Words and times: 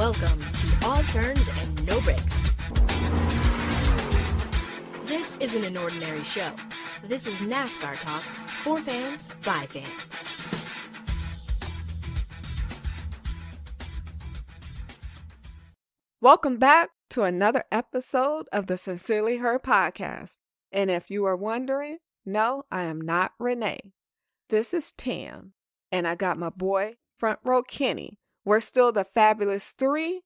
Welcome 0.00 0.40
to 0.40 0.86
All 0.86 1.02
Turns 1.02 1.46
and 1.58 1.86
No 1.86 2.00
Breaks. 2.00 2.52
This 5.04 5.36
isn't 5.36 5.62
an 5.62 5.76
ordinary 5.76 6.22
show. 6.22 6.50
This 7.04 7.26
is 7.26 7.42
NASCAR 7.42 8.00
talk 8.00 8.22
for 8.22 8.78
fans 8.78 9.28
by 9.44 9.66
fans. 9.66 10.24
Welcome 16.22 16.56
back 16.56 16.88
to 17.10 17.24
another 17.24 17.64
episode 17.70 18.48
of 18.54 18.68
the 18.68 18.78
Sincerely 18.78 19.36
Her 19.36 19.58
podcast. 19.58 20.38
And 20.72 20.90
if 20.90 21.10
you 21.10 21.26
are 21.26 21.36
wondering, 21.36 21.98
no, 22.24 22.62
I 22.72 22.84
am 22.84 23.02
not 23.02 23.32
Renee. 23.38 23.92
This 24.48 24.72
is 24.72 24.92
Tam, 24.92 25.52
and 25.92 26.08
I 26.08 26.14
got 26.14 26.38
my 26.38 26.48
boy, 26.48 26.94
front 27.18 27.40
row 27.44 27.62
Kenny. 27.62 28.19
We're 28.50 28.58
still 28.58 28.90
the 28.90 29.04
fabulous 29.04 29.70
three. 29.78 30.22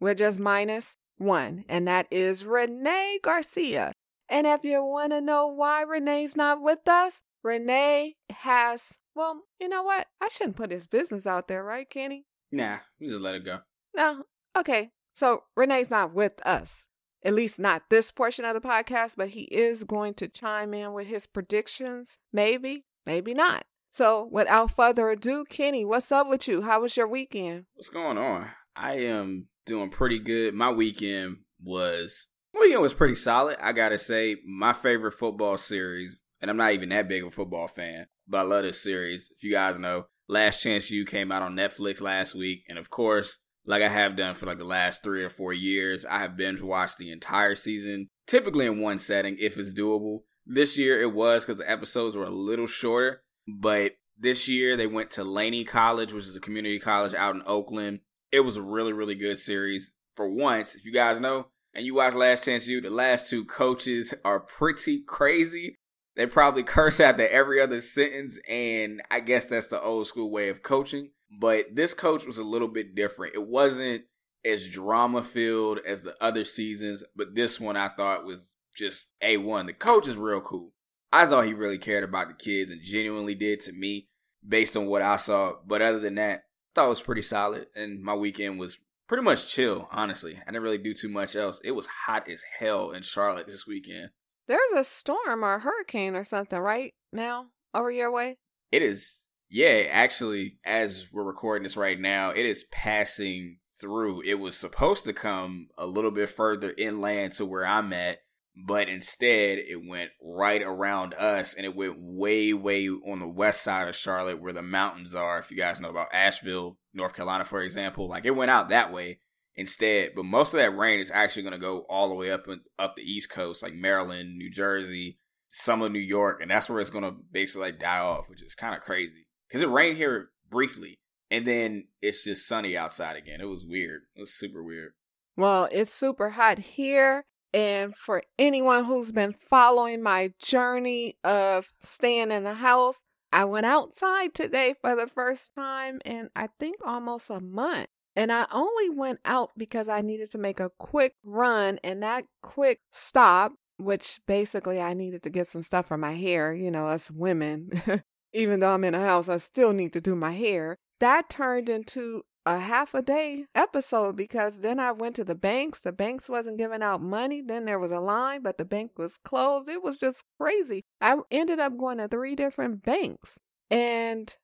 We're 0.00 0.16
just 0.16 0.40
minus 0.40 0.96
one, 1.16 1.64
and 1.68 1.86
that 1.86 2.08
is 2.10 2.44
Renee 2.44 3.20
Garcia. 3.22 3.92
And 4.28 4.48
if 4.48 4.64
you 4.64 4.82
want 4.84 5.12
to 5.12 5.20
know 5.20 5.46
why 5.46 5.82
Renee's 5.82 6.34
not 6.34 6.60
with 6.60 6.88
us, 6.88 7.22
Renee 7.44 8.16
has, 8.30 8.94
well, 9.14 9.42
you 9.60 9.68
know 9.68 9.84
what? 9.84 10.08
I 10.20 10.26
shouldn't 10.26 10.56
put 10.56 10.72
his 10.72 10.88
business 10.88 11.24
out 11.24 11.46
there, 11.46 11.62
right, 11.62 11.88
Kenny? 11.88 12.26
Nah, 12.50 12.78
we 13.00 13.06
just 13.06 13.20
let 13.20 13.36
it 13.36 13.44
go. 13.44 13.60
No. 13.94 14.24
Okay. 14.56 14.90
So 15.14 15.44
Renee's 15.56 15.88
not 15.88 16.12
with 16.12 16.44
us, 16.44 16.88
at 17.24 17.34
least 17.34 17.60
not 17.60 17.90
this 17.90 18.10
portion 18.10 18.44
of 18.44 18.54
the 18.54 18.68
podcast, 18.68 19.14
but 19.16 19.28
he 19.28 19.42
is 19.42 19.84
going 19.84 20.14
to 20.14 20.26
chime 20.26 20.74
in 20.74 20.94
with 20.94 21.06
his 21.06 21.28
predictions. 21.28 22.18
Maybe, 22.32 22.86
maybe 23.06 23.34
not. 23.34 23.66
So 23.98 24.28
without 24.30 24.70
further 24.70 25.10
ado, 25.10 25.44
Kenny, 25.44 25.84
what's 25.84 26.12
up 26.12 26.28
with 26.28 26.46
you? 26.46 26.62
How 26.62 26.80
was 26.82 26.96
your 26.96 27.08
weekend? 27.08 27.64
What's 27.74 27.88
going 27.88 28.16
on? 28.16 28.46
I 28.76 28.92
am 28.98 29.48
doing 29.66 29.90
pretty 29.90 30.20
good. 30.20 30.54
My 30.54 30.70
weekend 30.70 31.38
was 31.60 32.28
weekend 32.54 32.80
was 32.80 32.94
pretty 32.94 33.16
solid. 33.16 33.56
I 33.60 33.72
gotta 33.72 33.98
say, 33.98 34.36
my 34.46 34.72
favorite 34.72 35.14
football 35.14 35.56
series, 35.56 36.22
and 36.40 36.48
I'm 36.48 36.56
not 36.56 36.74
even 36.74 36.90
that 36.90 37.08
big 37.08 37.22
of 37.22 37.28
a 37.30 37.30
football 37.32 37.66
fan, 37.66 38.06
but 38.28 38.38
I 38.38 38.42
love 38.42 38.62
this 38.62 38.80
series. 38.80 39.32
If 39.36 39.42
you 39.42 39.50
guys 39.50 39.80
know, 39.80 40.04
Last 40.28 40.62
Chance 40.62 40.92
U 40.92 41.04
came 41.04 41.32
out 41.32 41.42
on 41.42 41.56
Netflix 41.56 42.00
last 42.00 42.36
week, 42.36 42.62
and 42.68 42.78
of 42.78 42.90
course, 42.90 43.38
like 43.66 43.82
I 43.82 43.88
have 43.88 44.16
done 44.16 44.36
for 44.36 44.46
like 44.46 44.58
the 44.58 44.64
last 44.64 45.02
three 45.02 45.24
or 45.24 45.28
four 45.28 45.52
years. 45.52 46.06
I 46.06 46.20
have 46.20 46.36
binge 46.36 46.62
watched 46.62 46.98
the 46.98 47.10
entire 47.10 47.56
season, 47.56 48.10
typically 48.28 48.66
in 48.66 48.78
one 48.78 49.00
setting 49.00 49.34
if 49.40 49.58
it's 49.58 49.74
doable. 49.74 50.20
This 50.46 50.78
year 50.78 51.02
it 51.02 51.12
was 51.12 51.44
because 51.44 51.58
the 51.58 51.68
episodes 51.68 52.16
were 52.16 52.22
a 52.22 52.30
little 52.30 52.68
shorter, 52.68 53.22
but 53.48 53.92
this 54.18 54.48
year 54.48 54.76
they 54.76 54.86
went 54.86 55.10
to 55.12 55.24
Laney 55.24 55.64
College, 55.64 56.12
which 56.12 56.26
is 56.26 56.36
a 56.36 56.40
community 56.40 56.78
college 56.78 57.14
out 57.14 57.34
in 57.34 57.42
Oakland. 57.46 58.00
It 58.30 58.40
was 58.40 58.56
a 58.56 58.62
really, 58.62 58.92
really 58.92 59.14
good 59.14 59.38
series. 59.38 59.92
For 60.14 60.28
once, 60.28 60.74
if 60.74 60.84
you 60.84 60.92
guys 60.92 61.20
know, 61.20 61.46
and 61.74 61.86
you 61.86 61.94
watch 61.94 62.14
Last 62.14 62.44
Chance 62.44 62.66
U, 62.66 62.80
the 62.80 62.90
last 62.90 63.30
two 63.30 63.44
coaches 63.44 64.12
are 64.24 64.40
pretty 64.40 65.00
crazy. 65.00 65.76
They 66.16 66.26
probably 66.26 66.62
curse 66.64 67.00
after 67.00 67.26
every 67.28 67.60
other 67.60 67.80
sentence, 67.80 68.38
and 68.48 69.00
I 69.10 69.20
guess 69.20 69.46
that's 69.46 69.68
the 69.68 69.80
old 69.80 70.06
school 70.08 70.30
way 70.30 70.48
of 70.48 70.62
coaching. 70.62 71.10
But 71.40 71.76
this 71.76 71.94
coach 71.94 72.26
was 72.26 72.38
a 72.38 72.42
little 72.42 72.68
bit 72.68 72.94
different. 72.94 73.34
It 73.34 73.46
wasn't 73.46 74.04
as 74.44 74.68
drama 74.68 75.22
filled 75.22 75.78
as 75.86 76.02
the 76.02 76.16
other 76.22 76.44
seasons, 76.44 77.04
but 77.14 77.34
this 77.34 77.60
one 77.60 77.76
I 77.76 77.88
thought 77.88 78.24
was 78.24 78.54
just 78.74 79.06
A1. 79.22 79.66
The 79.66 79.72
coach 79.72 80.08
is 80.08 80.16
real 80.16 80.40
cool. 80.40 80.72
I 81.12 81.26
thought 81.26 81.46
he 81.46 81.54
really 81.54 81.78
cared 81.78 82.04
about 82.04 82.28
the 82.28 82.34
kids 82.34 82.70
and 82.70 82.82
genuinely 82.82 83.34
did 83.34 83.60
to 83.60 83.72
me 83.72 84.08
based 84.46 84.76
on 84.76 84.86
what 84.86 85.02
I 85.02 85.16
saw. 85.16 85.54
But 85.66 85.82
other 85.82 86.00
than 86.00 86.16
that, 86.16 86.38
I 86.38 86.42
thought 86.74 86.86
it 86.86 86.90
was 86.90 87.00
pretty 87.00 87.22
solid. 87.22 87.66
And 87.74 88.02
my 88.02 88.14
weekend 88.14 88.58
was 88.58 88.78
pretty 89.06 89.22
much 89.22 89.50
chill, 89.50 89.88
honestly. 89.90 90.38
I 90.46 90.50
didn't 90.50 90.62
really 90.62 90.78
do 90.78 90.94
too 90.94 91.08
much 91.08 91.34
else. 91.34 91.60
It 91.64 91.72
was 91.72 91.86
hot 92.06 92.28
as 92.28 92.42
hell 92.58 92.90
in 92.90 93.02
Charlotte 93.02 93.46
this 93.46 93.66
weekend. 93.66 94.10
There's 94.46 94.72
a 94.74 94.84
storm 94.84 95.44
or 95.44 95.54
a 95.54 95.60
hurricane 95.60 96.14
or 96.14 96.24
something 96.24 96.58
right 96.58 96.94
now 97.12 97.46
over 97.74 97.90
your 97.90 98.10
way. 98.10 98.36
It 98.70 98.82
is 98.82 99.24
yeah, 99.50 99.86
actually, 99.90 100.58
as 100.64 101.08
we're 101.10 101.24
recording 101.24 101.62
this 101.62 101.76
right 101.76 101.98
now, 101.98 102.30
it 102.30 102.44
is 102.44 102.66
passing 102.70 103.58
through. 103.80 104.22
It 104.22 104.34
was 104.34 104.56
supposed 104.56 105.04
to 105.06 105.12
come 105.14 105.68
a 105.78 105.86
little 105.86 106.10
bit 106.10 106.28
further 106.28 106.74
inland 106.76 107.32
to 107.34 107.46
where 107.46 107.66
I'm 107.66 107.92
at, 107.94 108.18
but 108.66 108.88
instead 108.88 109.58
it 109.58 109.86
went 109.86 110.10
right 110.22 110.62
around 110.62 111.14
us 111.14 111.54
and 111.54 111.64
it 111.64 111.76
went 111.76 111.96
way, 111.98 112.52
way 112.52 112.88
on 112.88 113.20
the 113.20 113.28
west 113.28 113.62
side 113.62 113.88
of 113.88 113.94
Charlotte 113.94 114.40
where 114.40 114.52
the 114.52 114.62
mountains 114.62 115.14
are. 115.14 115.38
If 115.38 115.50
you 115.50 115.56
guys 115.56 115.80
know 115.80 115.90
about 115.90 116.12
Asheville, 116.12 116.78
North 116.92 117.14
Carolina, 117.14 117.44
for 117.44 117.62
example, 117.62 118.08
like 118.08 118.24
it 118.24 118.36
went 118.36 118.50
out 118.50 118.68
that 118.68 118.92
way 118.92 119.20
instead. 119.54 120.10
But 120.16 120.24
most 120.24 120.54
of 120.54 120.58
that 120.58 120.76
rain 120.76 121.00
is 121.00 121.10
actually 121.10 121.42
going 121.42 121.52
to 121.52 121.58
go 121.58 121.80
all 121.88 122.08
the 122.08 122.14
way 122.14 122.30
up 122.30 122.46
up 122.78 122.96
the 122.96 123.02
East 123.02 123.30
Coast, 123.30 123.62
like 123.62 123.74
Maryland, 123.74 124.36
New 124.36 124.50
Jersey, 124.50 125.18
some 125.48 125.82
of 125.82 125.92
New 125.92 125.98
York, 125.98 126.40
and 126.40 126.50
that's 126.50 126.68
where 126.68 126.80
it's 126.80 126.90
going 126.90 127.04
to 127.04 127.14
basically 127.30 127.68
like 127.68 127.78
die 127.78 127.98
off, 127.98 128.28
which 128.28 128.42
is 128.42 128.54
kind 128.54 128.74
of 128.74 128.80
crazy 128.80 129.26
because 129.48 129.62
it 129.62 129.68
rained 129.68 129.96
here 129.96 130.30
briefly 130.50 130.98
and 131.30 131.46
then 131.46 131.84
it's 132.00 132.24
just 132.24 132.46
sunny 132.46 132.76
outside 132.76 133.16
again. 133.16 133.40
It 133.40 133.46
was 133.48 133.64
weird. 133.66 134.02
It 134.16 134.20
was 134.20 134.32
super 134.32 134.62
weird. 134.62 134.92
Well, 135.36 135.68
it's 135.70 135.92
super 135.92 136.30
hot 136.30 136.58
here. 136.58 137.24
And 137.54 137.96
for 137.96 138.22
anyone 138.38 138.84
who's 138.84 139.12
been 139.12 139.32
following 139.32 140.02
my 140.02 140.32
journey 140.38 141.16
of 141.24 141.72
staying 141.80 142.30
in 142.30 142.44
the 142.44 142.54
house, 142.54 143.04
I 143.32 143.44
went 143.44 143.66
outside 143.66 144.34
today 144.34 144.74
for 144.80 144.96
the 144.96 145.06
first 145.06 145.54
time 145.54 146.00
in 146.04 146.30
I 146.34 146.48
think 146.58 146.76
almost 146.84 147.30
a 147.30 147.40
month. 147.40 147.88
And 148.16 148.32
I 148.32 148.46
only 148.50 148.90
went 148.90 149.20
out 149.24 149.50
because 149.56 149.88
I 149.88 150.00
needed 150.00 150.30
to 150.32 150.38
make 150.38 150.58
a 150.58 150.72
quick 150.78 151.14
run, 151.22 151.78
and 151.84 152.02
that 152.02 152.24
quick 152.42 152.80
stop, 152.90 153.52
which 153.76 154.18
basically 154.26 154.80
I 154.80 154.92
needed 154.92 155.22
to 155.22 155.30
get 155.30 155.46
some 155.46 155.62
stuff 155.62 155.86
for 155.86 155.96
my 155.96 156.14
hair, 156.14 156.52
you 156.52 156.70
know, 156.70 156.88
us 156.88 157.10
women. 157.10 157.70
even 158.32 158.60
though 158.60 158.74
I'm 158.74 158.84
in 158.84 158.94
a 158.94 159.00
house, 159.00 159.28
I 159.28 159.36
still 159.36 159.72
need 159.72 159.92
to 159.92 160.00
do 160.00 160.14
my 160.16 160.32
hair. 160.32 160.78
That 161.00 161.30
turned 161.30 161.68
into 161.68 162.24
a 162.56 162.58
half 162.58 162.94
a 162.94 163.02
day 163.02 163.46
episode 163.54 164.16
because 164.16 164.60
then 164.60 164.80
I 164.80 164.92
went 164.92 165.16
to 165.16 165.24
the 165.24 165.34
banks. 165.34 165.80
The 165.80 165.92
banks 165.92 166.28
wasn't 166.28 166.58
giving 166.58 166.82
out 166.82 167.02
money. 167.02 167.42
Then 167.42 167.64
there 167.64 167.78
was 167.78 167.90
a 167.90 168.00
line, 168.00 168.42
but 168.42 168.58
the 168.58 168.64
bank 168.64 168.92
was 168.96 169.18
closed. 169.24 169.68
It 169.68 169.82
was 169.82 169.98
just 169.98 170.24
crazy. 170.40 170.82
I 171.00 171.16
ended 171.30 171.58
up 171.58 171.76
going 171.76 171.98
to 171.98 172.08
three 172.08 172.34
different 172.34 172.82
banks. 172.82 173.38
And 173.70 174.34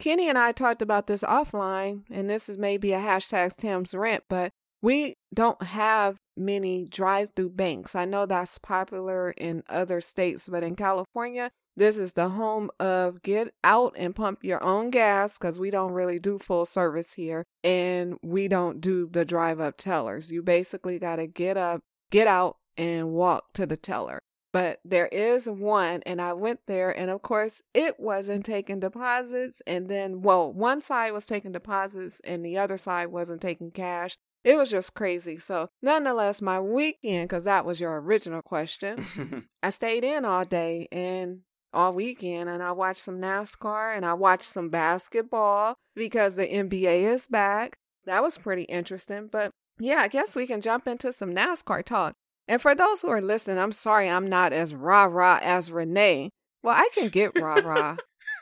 Kenny 0.00 0.28
and 0.28 0.38
I 0.38 0.52
talked 0.52 0.82
about 0.82 1.06
this 1.06 1.22
offline, 1.22 2.02
and 2.10 2.28
this 2.28 2.48
is 2.48 2.58
maybe 2.58 2.92
a 2.92 2.98
hashtag 2.98 3.56
Tam's 3.56 3.94
rent, 3.94 4.24
but 4.28 4.50
we 4.82 5.14
don't 5.32 5.62
have 5.62 6.16
many 6.36 6.84
drive 6.84 7.30
through 7.36 7.50
banks. 7.50 7.94
I 7.94 8.04
know 8.04 8.26
that's 8.26 8.58
popular 8.58 9.30
in 9.30 9.62
other 9.68 10.00
states, 10.00 10.48
but 10.48 10.64
in 10.64 10.74
California, 10.74 11.52
this 11.76 11.96
is 11.96 12.12
the 12.14 12.30
home 12.30 12.70
of 12.78 13.22
get 13.22 13.54
out 13.64 13.94
and 13.96 14.14
pump 14.14 14.44
your 14.44 14.62
own 14.62 14.90
gas 14.90 15.38
because 15.38 15.58
we 15.58 15.70
don't 15.70 15.92
really 15.92 16.18
do 16.18 16.38
full 16.38 16.64
service 16.66 17.14
here 17.14 17.44
and 17.64 18.18
we 18.22 18.48
don't 18.48 18.80
do 18.80 19.08
the 19.10 19.24
drive 19.24 19.60
up 19.60 19.76
tellers. 19.76 20.30
You 20.30 20.42
basically 20.42 20.98
got 20.98 21.16
to 21.16 21.26
get 21.26 21.56
up, 21.56 21.82
get 22.10 22.26
out, 22.26 22.56
and 22.76 23.12
walk 23.12 23.52
to 23.54 23.66
the 23.66 23.76
teller. 23.76 24.20
But 24.52 24.80
there 24.84 25.06
is 25.06 25.48
one, 25.48 26.02
and 26.04 26.20
I 26.20 26.34
went 26.34 26.60
there, 26.66 26.90
and 26.90 27.10
of 27.10 27.22
course, 27.22 27.62
it 27.72 27.98
wasn't 27.98 28.44
taking 28.44 28.80
deposits. 28.80 29.62
And 29.66 29.88
then, 29.88 30.20
well, 30.20 30.52
one 30.52 30.82
side 30.82 31.12
was 31.14 31.24
taking 31.24 31.52
deposits, 31.52 32.20
and 32.22 32.44
the 32.44 32.58
other 32.58 32.76
side 32.76 33.06
wasn't 33.06 33.40
taking 33.40 33.70
cash. 33.70 34.18
It 34.44 34.58
was 34.58 34.70
just 34.70 34.92
crazy. 34.92 35.38
So, 35.38 35.68
nonetheless, 35.80 36.42
my 36.42 36.60
weekend, 36.60 37.30
because 37.30 37.44
that 37.44 37.64
was 37.64 37.80
your 37.80 37.98
original 37.98 38.42
question, 38.42 39.46
I 39.62 39.70
stayed 39.70 40.04
in 40.04 40.26
all 40.26 40.44
day 40.44 40.86
and 40.92 41.40
all 41.72 41.92
weekend 41.92 42.48
and 42.48 42.62
I 42.62 42.72
watched 42.72 43.00
some 43.00 43.18
NASCAR 43.18 43.96
and 43.96 44.04
I 44.04 44.14
watched 44.14 44.44
some 44.44 44.68
basketball 44.68 45.74
because 45.94 46.36
the 46.36 46.46
NBA 46.46 47.02
is 47.02 47.26
back. 47.26 47.76
That 48.04 48.22
was 48.22 48.38
pretty 48.38 48.64
interesting. 48.64 49.28
But 49.30 49.50
yeah, 49.78 49.98
I 50.00 50.08
guess 50.08 50.36
we 50.36 50.46
can 50.46 50.60
jump 50.60 50.86
into 50.86 51.12
some 51.12 51.32
NASCAR 51.34 51.84
talk. 51.84 52.14
And 52.48 52.60
for 52.60 52.74
those 52.74 53.02
who 53.02 53.08
are 53.08 53.20
listening, 53.20 53.58
I'm 53.58 53.72
sorry 53.72 54.08
I'm 54.08 54.26
not 54.26 54.52
as 54.52 54.74
rah 54.74 55.04
rah 55.04 55.38
as 55.42 55.70
Renee. 55.70 56.30
Well, 56.62 56.74
I 56.76 56.88
can 56.94 57.08
get 57.08 57.38
rah 57.40 57.60
rah. 57.64 57.96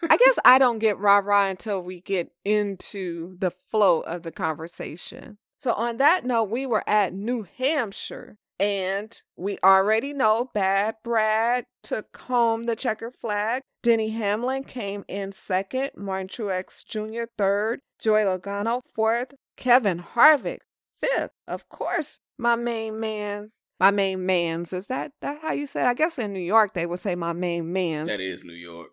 I 0.08 0.16
guess 0.16 0.38
I 0.44 0.58
don't 0.58 0.78
get 0.78 0.98
rah 0.98 1.18
rah 1.18 1.48
until 1.48 1.82
we 1.82 2.00
get 2.00 2.32
into 2.44 3.36
the 3.38 3.50
flow 3.50 4.00
of 4.00 4.22
the 4.22 4.32
conversation. 4.32 5.38
So, 5.58 5.72
on 5.72 5.98
that 5.98 6.24
note, 6.24 6.44
we 6.50 6.64
were 6.64 6.88
at 6.88 7.12
New 7.12 7.46
Hampshire 7.58 8.38
and 8.60 9.22
we 9.38 9.56
already 9.64 10.12
know 10.12 10.50
Bad 10.52 10.96
Brad 11.02 11.64
took 11.82 12.14
home 12.18 12.64
the 12.64 12.76
checker 12.76 13.10
flag. 13.10 13.62
Denny 13.82 14.10
Hamlin 14.10 14.64
came 14.64 15.04
in 15.08 15.32
second, 15.32 15.92
Martin 15.96 16.28
Truex 16.28 16.84
Jr. 16.84 17.24
third, 17.38 17.80
Joey 17.98 18.20
Logano 18.20 18.82
fourth, 18.94 19.32
Kevin 19.56 20.04
Harvick 20.14 20.58
fifth. 21.00 21.30
Of 21.48 21.70
course, 21.70 22.20
my 22.38 22.54
main 22.54 23.00
man's 23.00 23.54
my 23.80 23.90
main 23.90 24.26
man's 24.26 24.74
is 24.74 24.88
that 24.88 25.12
that 25.22 25.40
how 25.40 25.52
you 25.52 25.66
say 25.66 25.80
it? 25.80 25.86
I 25.86 25.94
guess 25.94 26.18
in 26.18 26.34
New 26.34 26.40
York 26.40 26.74
they 26.74 26.84
would 26.84 27.00
say 27.00 27.14
my 27.14 27.32
main 27.32 27.72
man's. 27.72 28.08
That 28.08 28.20
is 28.20 28.44
New 28.44 28.52
York. 28.52 28.90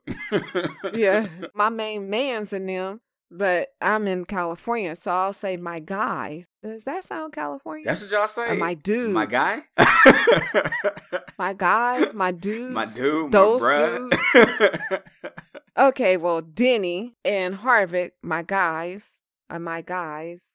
yeah, 0.94 1.28
my 1.54 1.68
main 1.68 2.10
man's 2.10 2.54
in 2.54 2.68
them 2.68 3.02
but 3.30 3.70
I'm 3.82 4.08
in 4.08 4.26
California, 4.26 4.96
so 4.96 5.12
I'll 5.12 5.34
say 5.34 5.58
my 5.58 5.80
guy. 5.80 6.46
Does 6.64 6.84
that 6.86 7.04
sound 7.04 7.34
California? 7.34 7.86
That's 7.86 8.02
what 8.04 8.12
y'all 8.12 8.28
say. 8.28 8.52
Or 8.52 8.56
my 8.56 8.74
dude. 8.74 9.12
My 9.14 9.26
guy. 9.26 9.64
My 11.40 11.54
guy, 11.54 12.08
my 12.14 12.32
dudes. 12.32 12.74
my 12.74 12.86
dude. 12.86 13.32
Those 13.32 13.62
my 13.62 14.10
bruh. 14.34 15.02
Okay, 15.78 16.18
well, 16.18 16.42
Denny 16.42 17.14
and 17.24 17.60
Harvick, 17.60 18.12
my 18.24 18.42
guys, 18.42 19.12
are 19.48 19.60
my 19.60 19.82
guys. 19.82 20.46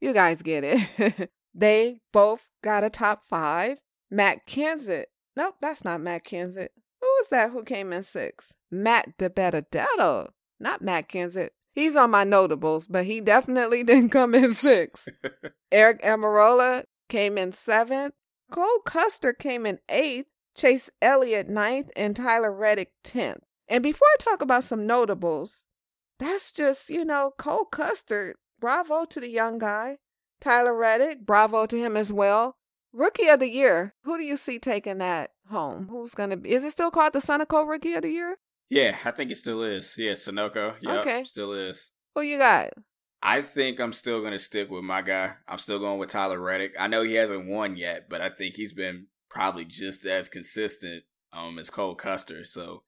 You 0.00 0.12
guys 0.12 0.42
get 0.42 0.64
it. 0.64 1.30
they 1.54 2.00
both 2.12 2.48
got 2.64 2.82
a 2.82 2.90
top 2.90 3.22
five. 3.28 3.78
Matt 4.10 4.44
Kenseth. 4.46 5.04
Nope, 5.36 5.54
that's 5.60 5.84
not 5.84 6.00
Matt 6.00 6.24
Kenseth. 6.24 6.68
Who 7.00 7.06
was 7.06 7.28
that 7.30 7.50
who 7.50 7.62
came 7.62 7.92
in 7.92 8.02
six? 8.02 8.52
Matt 8.72 9.16
DiBenedetto. 9.18 10.30
Not 10.58 10.82
Matt 10.82 11.08
Kenseth. 11.08 11.50
He's 11.74 11.96
on 11.96 12.10
my 12.10 12.24
notables, 12.24 12.86
but 12.86 13.04
he 13.04 13.20
definitely 13.20 13.82
didn't 13.84 14.10
come 14.10 14.34
in 14.34 14.54
six. 14.54 15.08
Aric 15.72 16.02
Almirola 16.02 16.84
came 17.08 17.36
in 17.36 17.52
seventh. 17.52 18.14
Cole 18.50 18.80
Custer 18.84 19.32
came 19.32 19.66
in 19.66 19.80
eighth. 19.88 20.28
Chase 20.56 20.88
Elliott 21.02 21.48
ninth, 21.48 21.90
and 21.96 22.14
Tyler 22.14 22.52
Reddick 22.52 22.92
tenth. 23.02 23.42
And 23.66 23.82
before 23.82 24.06
I 24.06 24.16
talk 24.20 24.40
about 24.40 24.64
some 24.64 24.86
notables, 24.86 25.64
that's 26.18 26.52
just, 26.52 26.90
you 26.90 27.04
know, 27.04 27.32
Cole 27.36 27.64
Custer. 27.64 28.36
Bravo 28.60 29.04
to 29.06 29.20
the 29.20 29.28
young 29.28 29.58
guy. 29.58 29.98
Tyler 30.40 30.74
Reddick, 30.74 31.26
bravo 31.26 31.66
to 31.66 31.76
him 31.78 31.96
as 31.96 32.12
well. 32.12 32.56
Rookie 32.92 33.28
of 33.28 33.40
the 33.40 33.50
year. 33.50 33.94
Who 34.04 34.16
do 34.16 34.24
you 34.24 34.36
see 34.36 34.58
taking 34.58 34.98
that 34.98 35.32
home? 35.50 35.88
Who's 35.90 36.14
going 36.14 36.30
to 36.30 36.36
be? 36.36 36.52
Is 36.52 36.64
it 36.64 36.72
still 36.72 36.90
called 36.90 37.12
the 37.12 37.18
Sunoco 37.18 37.66
Rookie 37.68 37.94
of 37.94 38.02
the 38.02 38.10
Year? 38.10 38.36
Yeah, 38.68 38.96
I 39.04 39.10
think 39.10 39.30
it 39.30 39.38
still 39.38 39.62
is. 39.62 39.94
Yeah, 39.96 40.12
Sunoco. 40.12 40.74
Yep, 40.80 41.00
Okay. 41.00 41.24
Still 41.24 41.52
is. 41.52 41.92
Who 42.14 42.22
you 42.22 42.38
got? 42.38 42.70
I 43.22 43.40
think 43.40 43.80
I'm 43.80 43.92
still 43.92 44.20
going 44.20 44.32
to 44.32 44.38
stick 44.38 44.70
with 44.70 44.84
my 44.84 45.00
guy. 45.00 45.32
I'm 45.48 45.58
still 45.58 45.78
going 45.78 45.98
with 45.98 46.10
Tyler 46.10 46.38
Reddick. 46.38 46.74
I 46.78 46.88
know 46.88 47.02
he 47.02 47.14
hasn't 47.14 47.46
won 47.48 47.76
yet, 47.76 48.08
but 48.10 48.20
I 48.20 48.28
think 48.28 48.54
he's 48.56 48.74
been 48.74 49.06
probably 49.30 49.64
just 49.64 50.04
as 50.04 50.28
consistent 50.28 51.04
um, 51.32 51.58
as 51.58 51.70
Cole 51.70 51.94
Custer. 51.94 52.44
So 52.44 52.82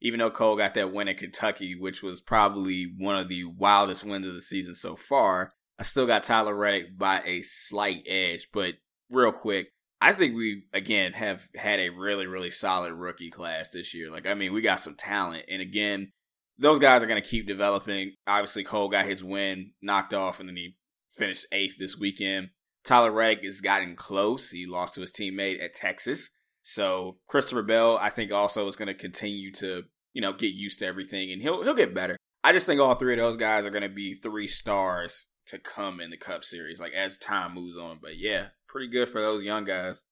even 0.00 0.20
though 0.20 0.30
Cole 0.30 0.56
got 0.56 0.74
that 0.74 0.92
win 0.92 1.08
in 1.08 1.16
Kentucky, 1.16 1.74
which 1.74 2.02
was 2.02 2.20
probably 2.20 2.84
one 2.96 3.16
of 3.18 3.28
the 3.28 3.44
wildest 3.44 4.04
wins 4.04 4.26
of 4.26 4.34
the 4.34 4.40
season 4.40 4.74
so 4.74 4.94
far, 4.94 5.54
I 5.78 5.82
still 5.82 6.06
got 6.06 6.22
Tyler 6.22 6.54
Reddick 6.54 6.96
by 6.96 7.20
a 7.26 7.42
slight 7.42 8.04
edge. 8.06 8.48
But 8.52 8.74
real 9.10 9.32
quick, 9.32 9.72
I 10.00 10.12
think 10.12 10.34
we 10.34 10.64
again 10.72 11.12
have 11.12 11.48
had 11.54 11.78
a 11.78 11.90
really, 11.90 12.26
really 12.26 12.50
solid 12.50 12.92
rookie 12.92 13.30
class 13.30 13.70
this 13.70 13.92
year. 13.94 14.10
Like, 14.10 14.26
I 14.26 14.34
mean, 14.34 14.52
we 14.52 14.62
got 14.62 14.80
some 14.80 14.94
talent. 14.94 15.44
And 15.48 15.60
again, 15.60 16.12
those 16.58 16.78
guys 16.78 17.02
are 17.02 17.06
going 17.06 17.20
to 17.20 17.28
keep 17.28 17.46
developing. 17.46 18.14
Obviously, 18.26 18.64
Cole 18.64 18.88
got 18.88 19.06
his 19.06 19.22
win 19.22 19.72
knocked 19.82 20.14
off 20.14 20.40
and 20.40 20.48
then 20.48 20.56
he 20.56 20.76
finished 21.10 21.46
eighth 21.52 21.76
this 21.78 21.98
weekend. 21.98 22.50
Tyler 22.84 23.12
Reddick 23.12 23.44
has 23.44 23.60
gotten 23.60 23.94
close. 23.94 24.50
He 24.50 24.66
lost 24.66 24.94
to 24.94 25.02
his 25.02 25.12
teammate 25.12 25.62
at 25.62 25.74
Texas. 25.74 26.30
So 26.62 27.18
Christopher 27.26 27.62
Bell, 27.62 27.98
I 27.98 28.10
think, 28.10 28.32
also 28.32 28.66
is 28.68 28.76
going 28.76 28.88
to 28.88 28.94
continue 28.94 29.52
to, 29.54 29.84
you 30.12 30.22
know, 30.22 30.32
get 30.32 30.52
used 30.54 30.78
to 30.78 30.86
everything 30.86 31.30
and 31.30 31.42
he'll 31.42 31.62
he'll 31.62 31.74
get 31.74 31.94
better. 31.94 32.16
I 32.42 32.52
just 32.52 32.64
think 32.64 32.80
all 32.80 32.94
three 32.94 33.12
of 33.12 33.18
those 33.18 33.36
guys 33.36 33.66
are 33.66 33.70
going 33.70 33.82
to 33.82 33.88
be 33.88 34.14
three 34.14 34.46
stars 34.46 35.26
to 35.46 35.58
come 35.58 36.00
in 36.00 36.10
the 36.10 36.16
Cup 36.16 36.42
Series, 36.42 36.80
like 36.80 36.92
as 36.92 37.18
time 37.18 37.54
moves 37.54 37.76
on. 37.76 37.98
But 38.00 38.16
yeah, 38.16 38.48
pretty 38.70 38.88
good 38.88 39.08
for 39.08 39.20
those 39.20 39.42
young 39.42 39.64
guys. 39.64 40.02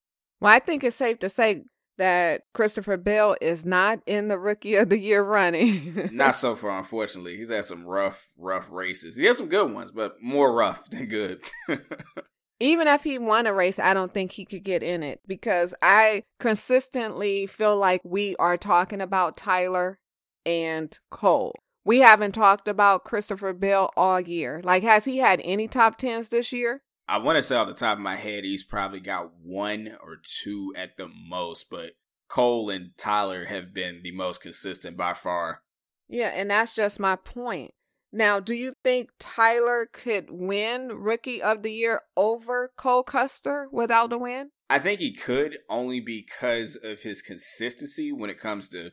Well, 0.41 0.53
I 0.53 0.59
think 0.59 0.85
it's 0.85 0.97
safe 0.97 1.19
to 1.21 1.29
say 1.29 1.63
that 1.99 2.43
Christopher 2.55 2.97
Bell 2.97 3.37
is 3.41 3.67
not 3.67 4.01
in 4.07 4.29
the 4.29 4.39
Rookie 4.39 4.77
of 4.77 4.89
the 4.89 4.99
Year 4.99 5.23
running. 5.23 6.11
Not 6.13 6.35
so 6.35 6.55
far, 6.55 6.79
unfortunately. 6.79 7.37
He's 7.37 7.51
had 7.51 7.65
some 7.65 7.85
rough, 7.85 8.29
rough 8.37 8.69
races. 8.71 9.17
He 9.17 9.25
had 9.25 9.37
some 9.37 9.49
good 9.49 9.73
ones, 9.73 9.91
but 9.91 10.23
more 10.23 10.53
rough 10.53 10.89
than 10.91 11.07
good. 11.07 11.41
even 12.61 12.87
if 12.89 13.05
he 13.05 13.19
won 13.19 13.47
a 13.47 13.53
race, 13.53 13.79
I 13.79 13.95
don't 13.95 14.13
think 14.13 14.33
he 14.33 14.45
could 14.45 14.65
get 14.65 14.83
in 14.83 15.03
it 15.03 15.21
because 15.27 15.75
I 15.83 16.25
consistently 16.39 17.47
feel 17.47 17.77
like 17.77 18.01
we 18.05 18.37
are 18.37 18.57
talking 18.57 19.01
about 19.01 19.37
Tyler 19.37 19.99
and 20.47 20.97
Cole. 21.11 21.55
We 21.85 22.01
haven't 22.01 22.33
talked 22.33 22.69
about 22.69 23.05
Christopher 23.05 23.53
Bell 23.53 23.91
all 23.97 24.21
year. 24.21 24.61
Like, 24.63 24.83
has 24.83 25.05
he 25.05 25.19
had 25.19 25.41
any 25.43 25.69
top 25.69 25.97
tens 25.97 26.29
this 26.29 26.53
year? 26.53 26.83
I 27.09 27.19
want 27.19 27.37
to 27.37 27.43
say 27.43 27.57
off 27.57 27.69
the 27.69 27.75
top 27.75 27.97
of 27.97 28.03
my 28.03 28.17
head, 28.17 28.45
he's 28.45 28.65
probably 28.65 29.01
got 29.01 29.33
one 29.43 29.97
or 30.03 30.17
two 30.23 30.75
at 30.77 30.99
the 30.99 31.09
most, 31.09 31.71
but 31.71 31.93
Cole 32.29 32.69
and 32.69 32.91
Tyler 32.99 33.47
have 33.47 33.73
been 33.73 34.01
the 34.03 34.13
most 34.13 34.43
consistent 34.43 34.97
by 34.97 35.15
far. 35.15 35.63
Yeah, 36.07 36.29
and 36.29 36.51
that's 36.51 36.75
just 36.75 37.01
my 37.01 37.17
point. 37.17 37.73
Now, 38.13 38.41
do 38.41 38.55
you 38.55 38.75
think 38.85 39.11
Tyler 39.19 39.89
could 39.91 40.27
win 40.31 40.89
Rookie 40.89 41.43
of 41.43 41.63
the 41.63 41.73
Year 41.73 42.03
over 42.17 42.71
Cole 42.77 43.03
Custer 43.03 43.69
without 43.73 44.13
a 44.13 44.19
win? 44.19 44.51
I 44.71 44.79
think 44.79 45.01
he 45.01 45.15
could 45.15 45.59
only 45.69 46.01
because 46.01 46.77
of 46.77 47.03
his 47.03 47.23
consistency 47.23 48.13
when 48.13 48.29
it 48.29 48.41
comes 48.41 48.69
to 48.71 48.91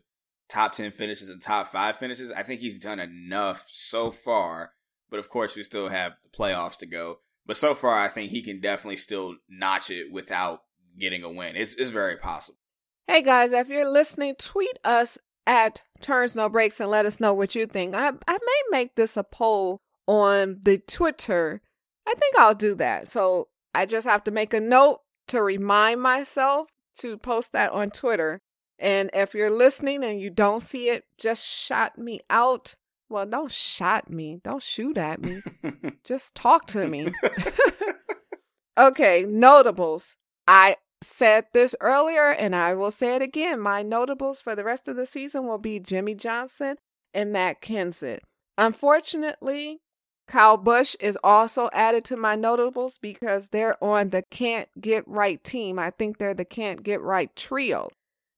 top 0.49 0.73
10 0.73 0.91
finishes 0.91 1.29
and 1.29 1.41
top 1.41 1.67
5 1.67 1.97
finishes. 1.97 2.31
I 2.31 2.43
think 2.43 2.61
he's 2.61 2.79
done 2.79 2.99
enough 2.99 3.65
so 3.71 4.11
far, 4.11 4.71
but 5.09 5.19
of 5.19 5.29
course, 5.29 5.55
we 5.55 5.63
still 5.63 5.89
have 5.89 6.13
the 6.23 6.37
playoffs 6.37 6.77
to 6.77 6.85
go. 6.85 7.19
But 7.45 7.57
so 7.57 7.75
far, 7.75 7.97
I 7.97 8.07
think 8.07 8.31
he 8.31 8.41
can 8.41 8.59
definitely 8.59 8.97
still 8.97 9.35
notch 9.49 9.89
it 9.89 10.11
without 10.11 10.61
getting 10.99 11.23
a 11.23 11.29
win. 11.29 11.55
It's, 11.55 11.73
it's 11.73 11.91
very 11.91 12.17
possible. 12.17 12.57
Hey 13.07 13.21
guys, 13.21 13.51
if 13.51 13.69
you're 13.69 13.89
listening, 13.89 14.35
tweet 14.35 14.79
us 14.83 15.19
at 15.45 15.83
Turns 16.01 16.35
No 16.35 16.49
Breaks 16.49 16.79
and 16.79 16.89
let 16.89 17.05
us 17.05 17.19
know 17.19 17.33
what 17.33 17.53
you 17.53 17.67
think. 17.67 17.93
I, 17.93 18.07
I 18.27 18.33
may 18.33 18.61
make 18.71 18.95
this 18.95 19.15
a 19.15 19.23
poll 19.23 19.81
on 20.07 20.59
the 20.63 20.79
Twitter. 20.79 21.61
I 22.07 22.13
think 22.15 22.35
I'll 22.37 22.55
do 22.55 22.73
that. 22.75 23.07
So 23.07 23.49
I 23.73 23.85
just 23.85 24.07
have 24.07 24.23
to 24.23 24.31
make 24.31 24.53
a 24.53 24.59
note 24.59 25.01
to 25.27 25.41
remind 25.41 26.01
myself 26.01 26.69
to 26.99 27.17
post 27.17 27.51
that 27.51 27.71
on 27.71 27.91
Twitter. 27.91 28.41
And 28.79 29.09
if 29.13 29.33
you're 29.33 29.51
listening 29.51 30.03
and 30.03 30.19
you 30.19 30.29
don't 30.29 30.61
see 30.61 30.89
it, 30.89 31.03
just 31.19 31.45
shout 31.45 31.97
me 31.97 32.21
out. 32.29 32.75
Well, 33.09 33.25
don't 33.25 33.51
shot 33.51 34.09
me. 34.09 34.39
Don't 34.43 34.63
shoot 34.63 34.97
at 34.97 35.21
me. 35.21 35.41
Just 36.03 36.35
talk 36.35 36.65
to 36.67 36.87
me. 36.87 37.13
okay, 38.77 39.25
notables. 39.27 40.15
I 40.47 40.77
said 41.01 41.45
this 41.53 41.75
earlier 41.81 42.29
and 42.29 42.55
I 42.55 42.73
will 42.73 42.91
say 42.91 43.15
it 43.15 43.21
again. 43.21 43.59
My 43.59 43.83
notables 43.83 44.41
for 44.41 44.55
the 44.55 44.63
rest 44.63 44.87
of 44.87 44.95
the 44.95 45.05
season 45.05 45.45
will 45.45 45.57
be 45.57 45.79
Jimmie 45.79 46.15
Johnson 46.15 46.77
and 47.13 47.31
Matt 47.31 47.61
Kenseth. 47.61 48.19
Unfortunately, 48.57 49.81
Kyle 50.27 50.57
Busch 50.57 50.95
is 50.99 51.17
also 51.23 51.69
added 51.71 52.03
to 52.05 52.17
my 52.17 52.35
notables 52.35 52.97
because 52.99 53.49
they're 53.49 53.81
on 53.83 54.09
the 54.09 54.23
can't 54.31 54.69
get 54.79 55.07
right 55.07 55.43
team. 55.43 55.77
I 55.77 55.91
think 55.91 56.17
they're 56.17 56.33
the 56.33 56.45
can't 56.45 56.81
get 56.81 57.01
right 57.01 57.33
trio. 57.35 57.89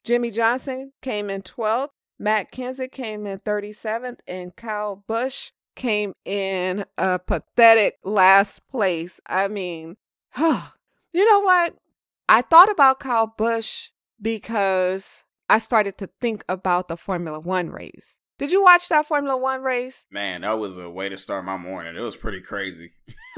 Jimmie 0.03 0.31
Johnson 0.31 0.91
came 1.01 1.29
in 1.29 1.41
12th, 1.41 1.89
Matt 2.19 2.51
Kenseth 2.51 2.91
came 2.91 3.27
in 3.27 3.39
37th, 3.39 4.19
and 4.27 4.55
Kyle 4.55 5.03
Busch 5.07 5.51
came 5.75 6.13
in 6.25 6.83
a 6.97 7.19
pathetic 7.19 7.97
last 8.03 8.67
place. 8.67 9.21
I 9.27 9.47
mean, 9.47 9.97
huh. 10.31 10.71
you 11.13 11.25
know 11.25 11.41
what? 11.41 11.75
I 12.27 12.41
thought 12.41 12.69
about 12.69 13.00
Kyle 13.00 13.33
Busch 13.38 13.89
because 14.21 15.24
I 15.50 15.59
started 15.59 15.97
to 16.00 16.09
think 16.19 16.43
about 16.50 16.88
the 16.88 16.97
Formula 16.97 17.39
One 17.39 17.69
race. 17.69 18.19
Did 18.38 18.51
you 18.51 18.62
watch 18.62 18.89
that 18.89 19.05
Formula 19.05 19.38
One 19.38 19.62
race? 19.62 20.05
Man, 20.12 20.41
that 20.41 20.59
was 20.59 20.77
a 20.77 20.89
way 20.89 21.09
to 21.09 21.17
start 21.17 21.45
my 21.45 21.57
morning. 21.57 21.95
It 21.95 22.01
was 22.01 22.15
pretty 22.15 22.41
crazy. 22.41 22.91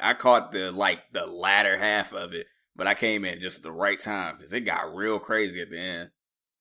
I 0.00 0.14
caught 0.14 0.52
the 0.52 0.70
like 0.70 1.00
the 1.12 1.26
latter 1.26 1.76
half 1.76 2.12
of 2.12 2.32
it, 2.32 2.46
but 2.74 2.86
I 2.86 2.94
came 2.94 3.24
in 3.24 3.40
just 3.40 3.58
at 3.58 3.62
the 3.64 3.72
right 3.72 3.98
time 3.98 4.36
because 4.36 4.52
it 4.52 4.60
got 4.60 4.94
real 4.94 5.18
crazy 5.18 5.60
at 5.60 5.70
the 5.70 5.78
end. 5.78 6.10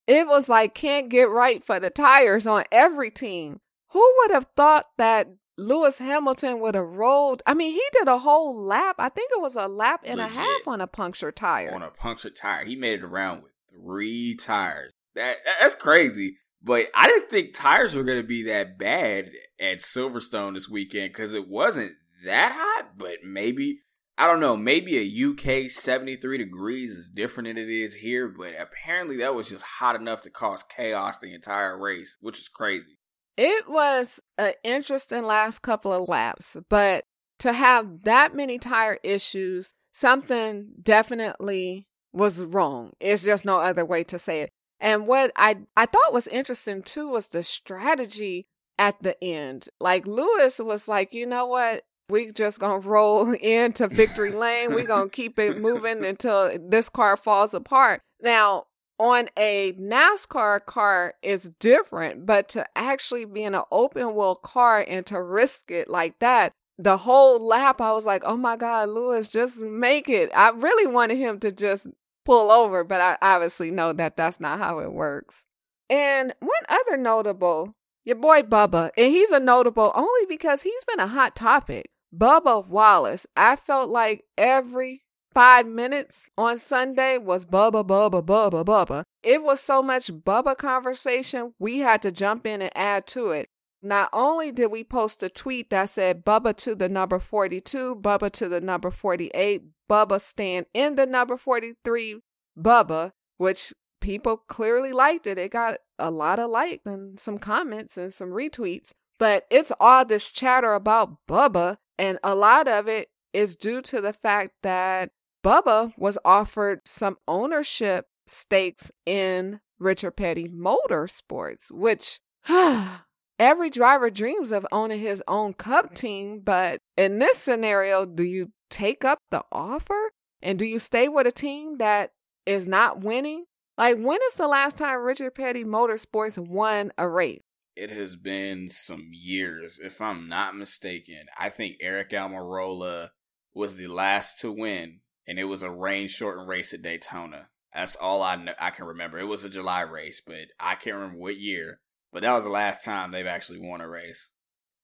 It 0.07 0.27
was 0.27 0.49
like 0.49 0.75
can't 0.75 1.09
get 1.09 1.29
right 1.29 1.63
for 1.63 1.79
the 1.79 1.89
tires 1.89 2.45
on 2.45 2.63
every 2.71 3.11
team. 3.11 3.59
Who 3.89 4.13
would 4.19 4.31
have 4.31 4.49
thought 4.55 4.87
that 4.97 5.29
Lewis 5.57 5.99
Hamilton 5.99 6.59
would 6.59 6.75
have 6.75 6.85
rolled? 6.97 7.41
I 7.45 7.53
mean, 7.53 7.71
he 7.71 7.83
did 7.93 8.07
a 8.07 8.19
whole 8.19 8.55
lap. 8.55 8.95
I 8.99 9.09
think 9.09 9.31
it 9.33 9.41
was 9.41 9.55
a 9.55 9.67
lap 9.67 10.03
and 10.05 10.17
Legit. 10.17 10.35
a 10.35 10.39
half 10.39 10.67
on 10.67 10.81
a 10.81 10.87
punctured 10.87 11.35
tire. 11.35 11.73
On 11.73 11.81
a 11.81 11.89
punctured 11.89 12.35
tire, 12.35 12.65
he 12.65 12.75
made 12.75 12.99
it 12.99 13.05
around 13.05 13.43
with 13.43 13.53
three 13.71 14.35
tires. 14.35 14.91
That 15.15 15.37
that's 15.59 15.75
crazy. 15.75 16.37
But 16.61 16.87
I 16.95 17.07
didn't 17.07 17.29
think 17.29 17.53
tires 17.53 17.95
were 17.95 18.03
going 18.03 18.21
to 18.21 18.27
be 18.27 18.43
that 18.43 18.77
bad 18.79 19.29
at 19.59 19.79
Silverstone 19.79 20.55
this 20.55 20.67
weekend 20.67 21.11
because 21.11 21.33
it 21.33 21.47
wasn't 21.47 21.93
that 22.25 22.53
hot. 22.53 22.97
But 22.97 23.23
maybe 23.23 23.81
I 24.17 24.27
don't 24.27 24.39
know. 24.39 24.55
Maybe 24.55 24.97
a 24.97 25.29
UK 25.29 25.69
73 25.69 26.37
degrees 26.37 26.91
is 26.91 27.09
different 27.09 27.47
than 27.47 27.57
it 27.57 27.69
is 27.69 27.95
here, 27.95 28.27
but 28.29 28.53
apparently 28.57 29.17
that 29.17 29.35
was 29.35 29.49
just 29.49 29.63
hot 29.63 29.95
enough 29.95 30.21
to 30.21 30.29
cause 30.29 30.63
chaos 30.63 31.19
the 31.19 31.33
entire 31.33 31.77
race, 31.77 32.17
which 32.21 32.39
is 32.39 32.47
crazy. 32.47 32.97
It 33.37 33.69
was 33.69 34.21
an 34.37 34.53
interesting 34.63 35.25
last 35.25 35.61
couple 35.61 35.91
of 35.91 36.07
laps, 36.07 36.55
but 36.69 37.03
to 37.39 37.51
have 37.51 38.03
that 38.03 38.33
many 38.33 38.57
tire 38.57 38.99
issues, 39.03 39.73
something 39.91 40.69
definitely 40.81 41.87
was 42.13 42.39
wrong. 42.39 42.93
It's 43.01 43.23
just 43.23 43.43
no 43.43 43.59
other 43.59 43.83
way 43.83 44.05
to 44.05 44.17
say 44.17 44.43
it. 44.43 44.51
And 44.79 45.07
what 45.07 45.31
I 45.35 45.57
I 45.75 45.85
thought 45.85 46.13
was 46.13 46.27
interesting 46.27 46.81
too 46.81 47.09
was 47.09 47.29
the 47.29 47.43
strategy 47.43 48.47
at 48.77 49.01
the 49.01 49.21
end. 49.21 49.67
Like 49.79 50.07
Lewis 50.07 50.59
was 50.59 50.87
like, 50.87 51.13
you 51.13 51.25
know 51.25 51.45
what? 51.47 51.83
We 52.09 52.31
just 52.31 52.59
gonna 52.59 52.79
roll 52.79 53.31
into 53.41 53.87
victory 53.87 54.31
lane. 54.31 54.73
We 54.73 54.85
gonna 54.85 55.09
keep 55.09 55.39
it 55.39 55.59
moving 55.59 56.05
until 56.05 56.57
this 56.59 56.89
car 56.89 57.17
falls 57.17 57.53
apart. 57.53 58.01
Now, 58.21 58.65
on 58.99 59.29
a 59.37 59.73
NASCAR 59.73 60.65
car 60.65 61.13
is 61.21 61.51
different, 61.59 62.25
but 62.25 62.47
to 62.49 62.65
actually 62.75 63.25
be 63.25 63.43
in 63.43 63.55
an 63.55 63.63
open 63.71 64.15
wheel 64.15 64.35
car 64.35 64.85
and 64.87 65.05
to 65.07 65.21
risk 65.21 65.69
it 65.69 65.89
like 65.89 66.19
that, 66.19 66.53
the 66.77 66.97
whole 66.97 67.45
lap, 67.45 67.81
I 67.81 67.91
was 67.93 68.05
like, 68.05 68.23
oh 68.25 68.37
my 68.37 68.57
God, 68.57 68.89
Lewis, 68.89 69.29
just 69.29 69.61
make 69.61 70.09
it. 70.09 70.29
I 70.35 70.49
really 70.49 70.87
wanted 70.87 71.17
him 71.17 71.39
to 71.39 71.51
just 71.51 71.87
pull 72.25 72.51
over, 72.51 72.83
but 72.83 73.01
I 73.01 73.17
obviously 73.21 73.71
know 73.71 73.93
that 73.93 74.17
that's 74.17 74.39
not 74.39 74.59
how 74.59 74.79
it 74.79 74.91
works. 74.91 75.45
And 75.89 76.33
one 76.39 76.51
other 76.67 76.97
notable, 76.97 77.75
your 78.03 78.15
boy 78.15 78.41
Bubba, 78.41 78.91
and 78.97 79.11
he's 79.11 79.31
a 79.31 79.39
notable 79.39 79.91
only 79.93 80.25
because 80.27 80.63
he's 80.63 80.83
been 80.85 80.99
a 80.99 81.07
hot 81.07 81.35
topic. 81.35 81.89
Bubba 82.15 82.65
Wallace, 82.65 83.27
I 83.35 83.55
felt 83.55 83.89
like 83.89 84.23
every 84.37 85.03
five 85.33 85.67
minutes 85.67 86.29
on 86.37 86.57
Sunday 86.57 87.17
was 87.17 87.45
Bubba, 87.45 87.85
Bubba, 87.85 88.23
Bubba, 88.23 88.63
Bubba. 88.63 89.03
It 89.21 89.43
was 89.43 89.59
so 89.59 89.83
much 89.83 90.07
Bubba 90.07 90.55
conversation, 90.57 91.53
we 91.59 91.79
had 91.79 92.01
to 92.03 92.11
jump 92.11 92.47
in 92.47 92.61
and 92.61 92.71
add 92.75 93.05
to 93.07 93.31
it. 93.31 93.49
Not 93.81 94.09
only 94.13 94.51
did 94.51 94.71
we 94.71 94.83
post 94.83 95.21
a 95.23 95.29
tweet 95.29 95.69
that 95.71 95.89
said 95.89 96.23
Bubba 96.23 96.55
to 96.57 96.73
the 96.73 96.89
number 96.89 97.19
42, 97.19 97.97
Bubba 98.01 98.31
to 98.31 98.47
the 98.47 98.61
number 98.61 98.89
48, 98.89 99.63
Bubba 99.89 100.21
stand 100.21 100.67
in 100.73 100.95
the 100.95 101.05
number 101.05 101.37
43, 101.37 102.21
Bubba, 102.57 103.11
which 103.37 103.73
people 103.99 104.37
clearly 104.37 104.93
liked 104.93 105.27
it. 105.27 105.37
It 105.37 105.51
got 105.51 105.79
a 105.99 106.09
lot 106.09 106.39
of 106.39 106.49
likes 106.49 106.85
and 106.85 107.19
some 107.19 107.37
comments 107.37 107.97
and 107.97 108.13
some 108.13 108.29
retweets. 108.29 108.93
But 109.17 109.45
it's 109.49 109.71
all 109.79 110.05
this 110.05 110.29
chatter 110.29 110.73
about 110.73 111.17
Bubba, 111.27 111.77
and 111.97 112.19
a 112.23 112.35
lot 112.35 112.67
of 112.67 112.87
it 112.87 113.09
is 113.33 113.55
due 113.55 113.81
to 113.81 114.01
the 114.01 114.13
fact 114.13 114.53
that 114.63 115.11
Bubba 115.43 115.93
was 115.97 116.17
offered 116.25 116.81
some 116.85 117.17
ownership 117.27 118.07
stakes 118.27 118.91
in 119.05 119.59
Richard 119.79 120.11
Petty 120.11 120.47
Motorsports, 120.47 121.71
which 121.71 122.19
every 123.39 123.69
driver 123.69 124.09
dreams 124.09 124.51
of 124.51 124.65
owning 124.71 124.99
his 124.99 125.21
own 125.27 125.53
cup 125.53 125.93
team. 125.93 126.41
But 126.43 126.81
in 126.97 127.19
this 127.19 127.37
scenario, 127.37 128.05
do 128.05 128.23
you 128.23 128.51
take 128.69 129.05
up 129.05 129.19
the 129.31 129.43
offer? 129.51 130.11
And 130.41 130.59
do 130.59 130.65
you 130.65 130.79
stay 130.79 131.07
with 131.07 131.27
a 131.27 131.31
team 131.31 131.77
that 131.77 132.11
is 132.45 132.67
not 132.67 133.01
winning? 133.01 133.45
Like, 133.77 133.97
when 133.97 134.19
is 134.31 134.37
the 134.37 134.47
last 134.47 134.77
time 134.77 134.99
Richard 134.99 135.35
Petty 135.35 135.63
Motorsports 135.63 136.37
won 136.37 136.91
a 136.97 137.07
race? 137.07 137.41
It 137.75 137.89
has 137.91 138.15
been 138.15 138.69
some 138.69 139.09
years, 139.11 139.79
if 139.83 140.01
I'm 140.01 140.29
not 140.29 140.55
mistaken. 140.55 141.25
I 141.37 141.49
think 141.49 141.77
Aric 141.83 142.11
Almirola 142.11 143.09
was 143.53 143.77
the 143.77 143.87
last 143.87 144.39
to 144.41 144.51
win 144.51 145.01
and 145.27 145.39
it 145.39 145.45
was 145.45 145.63
a 145.63 145.71
rain 145.71 146.07
shortened 146.07 146.47
race 146.47 146.73
at 146.73 146.81
Daytona. 146.81 147.49
That's 147.73 147.95
all 147.95 148.21
I 148.21 148.35
know, 148.35 148.53
I 148.59 148.69
can 148.69 148.85
remember. 148.85 149.17
It 149.17 149.25
was 149.25 149.43
a 149.43 149.49
July 149.49 149.81
race, 149.81 150.21
but 150.25 150.47
I 150.59 150.75
can't 150.75 150.95
remember 150.95 151.17
what 151.17 151.37
year. 151.37 151.79
But 152.13 152.21
that 152.21 152.33
was 152.33 152.45
the 152.45 152.49
last 152.49 152.85
time 152.85 153.11
they've 153.11 153.25
actually 153.25 153.59
won 153.59 153.81
a 153.81 153.89
race. 153.89 154.29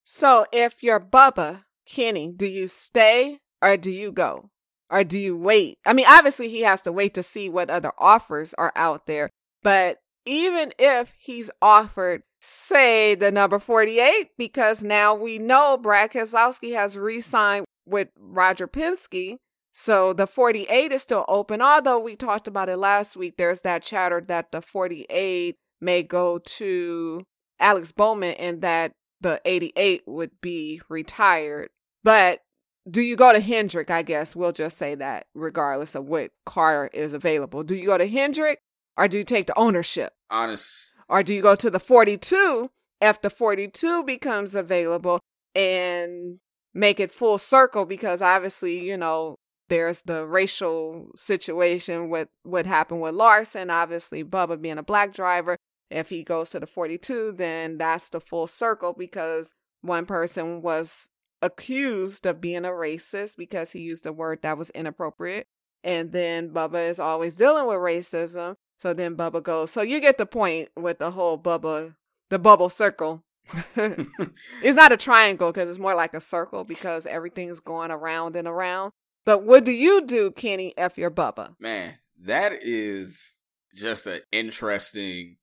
So 0.04 0.46
if 0.52 0.84
you're 0.84 1.00
Bubba 1.00 1.64
Kenny, 1.86 2.34
do 2.36 2.46
you 2.46 2.68
stay 2.68 3.40
or 3.62 3.78
do 3.78 3.92
you 3.92 4.12
go? 4.12 4.50
Or 4.90 5.06
do 5.06 5.18
you 5.18 5.38
wait? 5.38 5.78
I 5.86 5.94
mean, 5.94 6.06
obviously 6.08 6.50
he 6.50 6.62
has 6.62 6.82
to 6.82 6.92
wait 6.92 7.14
to 7.14 7.24
see 7.24 7.48
what 7.48 7.70
other 7.70 7.94
offers 7.98 8.54
are 8.56 8.74
out 8.76 9.06
there. 9.06 9.30
But 9.64 10.00
even 10.26 10.74
if 10.78 11.14
he's 11.18 11.50
offered, 11.62 12.24
say, 12.40 13.16
the 13.16 13.32
number 13.32 13.60
48, 13.60 14.30
because 14.38 14.84
now 14.84 15.14
we 15.14 15.40
know 15.40 15.78
Brad 15.78 16.12
Keselowski 16.12 16.74
has 16.74 16.98
re 16.98 17.22
signed 17.22 17.66
with 17.86 18.10
Roger 18.18 18.68
Penske, 18.68 19.38
so 19.74 20.14
the 20.14 20.28
48 20.28 20.92
is 20.92 21.02
still 21.02 21.26
open, 21.28 21.62
although 21.62 22.00
we 22.00 22.16
talked 22.16 22.48
about 22.48 22.70
it 22.70 22.78
last 22.78 23.16
week. 23.16 23.36
There's 23.38 23.62
that 23.62 23.84
chatter 23.84 24.22
that 24.28 24.52
the 24.52 24.62
48 24.62 25.56
may 25.80 26.04
go 26.04 26.40
to 26.40 27.24
Alex 27.60 27.92
Bowman 27.92 28.34
and 28.36 28.62
that 28.62 28.92
the 29.22 29.42
88 29.46 30.04
would 30.08 30.32
be 30.42 30.82
retired. 30.90 31.70
But 32.04 32.42
do 32.90 33.02
you 33.02 33.16
go 33.16 33.32
to 33.32 33.40
Hendrick? 33.40 33.90
I 33.90 34.02
guess 34.02 34.36
we'll 34.36 34.52
just 34.52 34.78
say 34.78 34.96
that 34.96 35.28
regardless 35.34 35.96
of 35.96 36.06
what 36.06 36.32
car 36.46 36.90
is 36.94 37.14
available. 37.14 37.64
Do 37.64 37.76
you 37.76 37.86
go 37.86 37.98
to 37.98 38.08
Hendrick 38.08 38.60
or 38.98 39.08
do 39.08 39.18
you 39.18 39.24
take 39.24 39.48
the 39.48 39.58
ownership? 39.58 40.14
Honest. 40.30 40.94
Or 41.10 41.24
do 41.24 41.34
you 41.34 41.42
go 41.42 41.56
to 41.56 41.70
the 41.70 41.80
42 41.80 42.70
if 43.02 43.22
the 43.22 43.30
42 43.30 44.04
becomes 44.04 44.56
available 44.56 45.20
and 45.56 46.40
make 46.74 47.00
it 47.00 47.12
full 47.12 47.38
circle? 47.38 47.86
Because 47.86 48.22
obviously, 48.22 48.80
you 48.80 48.98
know, 48.98 49.38
there's 49.70 50.04
the 50.04 50.26
racial 50.26 51.12
situation 51.16 52.10
with 52.10 52.28
what 52.44 52.66
happened 52.66 53.02
with 53.02 53.16
Larson. 53.16 53.70
Obviously, 53.70 54.24
Bubba 54.24 54.62
being 54.62 54.78
a 54.78 54.84
black 54.84 55.14
driver. 55.14 55.58
If 55.90 56.10
he 56.10 56.24
goes 56.24 56.52
to 56.52 56.60
the 56.60 56.66
42, 56.66 57.34
then 57.34 57.78
that's 57.78 58.10
the 58.10 58.22
full 58.22 58.48
circle 58.48 58.94
because 58.98 59.54
one 59.82 60.06
person 60.06 60.62
was 60.62 61.08
accused 61.42 62.26
of 62.26 62.40
being 62.40 62.66
a 62.66 62.70
racist 62.70 63.36
because 63.38 63.72
he 63.72 63.80
used 63.80 64.06
a 64.06 64.14
word 64.14 64.42
that 64.42 64.58
was 64.58 64.70
inappropriate. 64.72 65.48
And 65.84 66.12
then 66.12 66.50
Bubba 66.50 66.90
is 66.90 67.00
always 67.00 67.38
dealing 67.38 67.68
with 67.68 67.78
racism. 67.78 68.56
So 68.82 68.96
then 68.96 69.16
Bubba 69.16 69.44
goes. 69.44 69.70
So 69.70 69.84
you 69.84 70.02
get 70.02 70.18
the 70.18 70.26
point 70.26 70.70
with 70.76 70.98
the 70.98 71.12
whole 71.12 71.38
Bubba, 71.38 71.94
the 72.32 72.40
bubble 72.40 72.68
circle. 72.68 73.24
it's 73.76 74.76
not 74.76 74.92
a 74.92 74.98
triangle 74.98 75.52
because 75.52 75.70
it's 75.70 75.78
more 75.78 75.94
like 75.94 76.16
a 76.16 76.20
circle 76.20 76.64
because 76.64 77.06
everything's 77.06 77.60
going 77.60 77.92
around 77.92 78.36
and 78.36 78.48
around. 78.48 78.92
But 79.24 79.44
what 79.44 79.66
do 79.66 79.72
you 79.72 80.08
do, 80.08 80.32
Kenny, 80.32 80.74
if 80.80 80.98
you're 80.98 81.12
Bubba? 81.12 81.54
Man, 81.60 82.00
that 82.26 82.54
is 82.60 83.38
just 83.76 84.08
an 84.08 84.22
interesting 84.32 85.38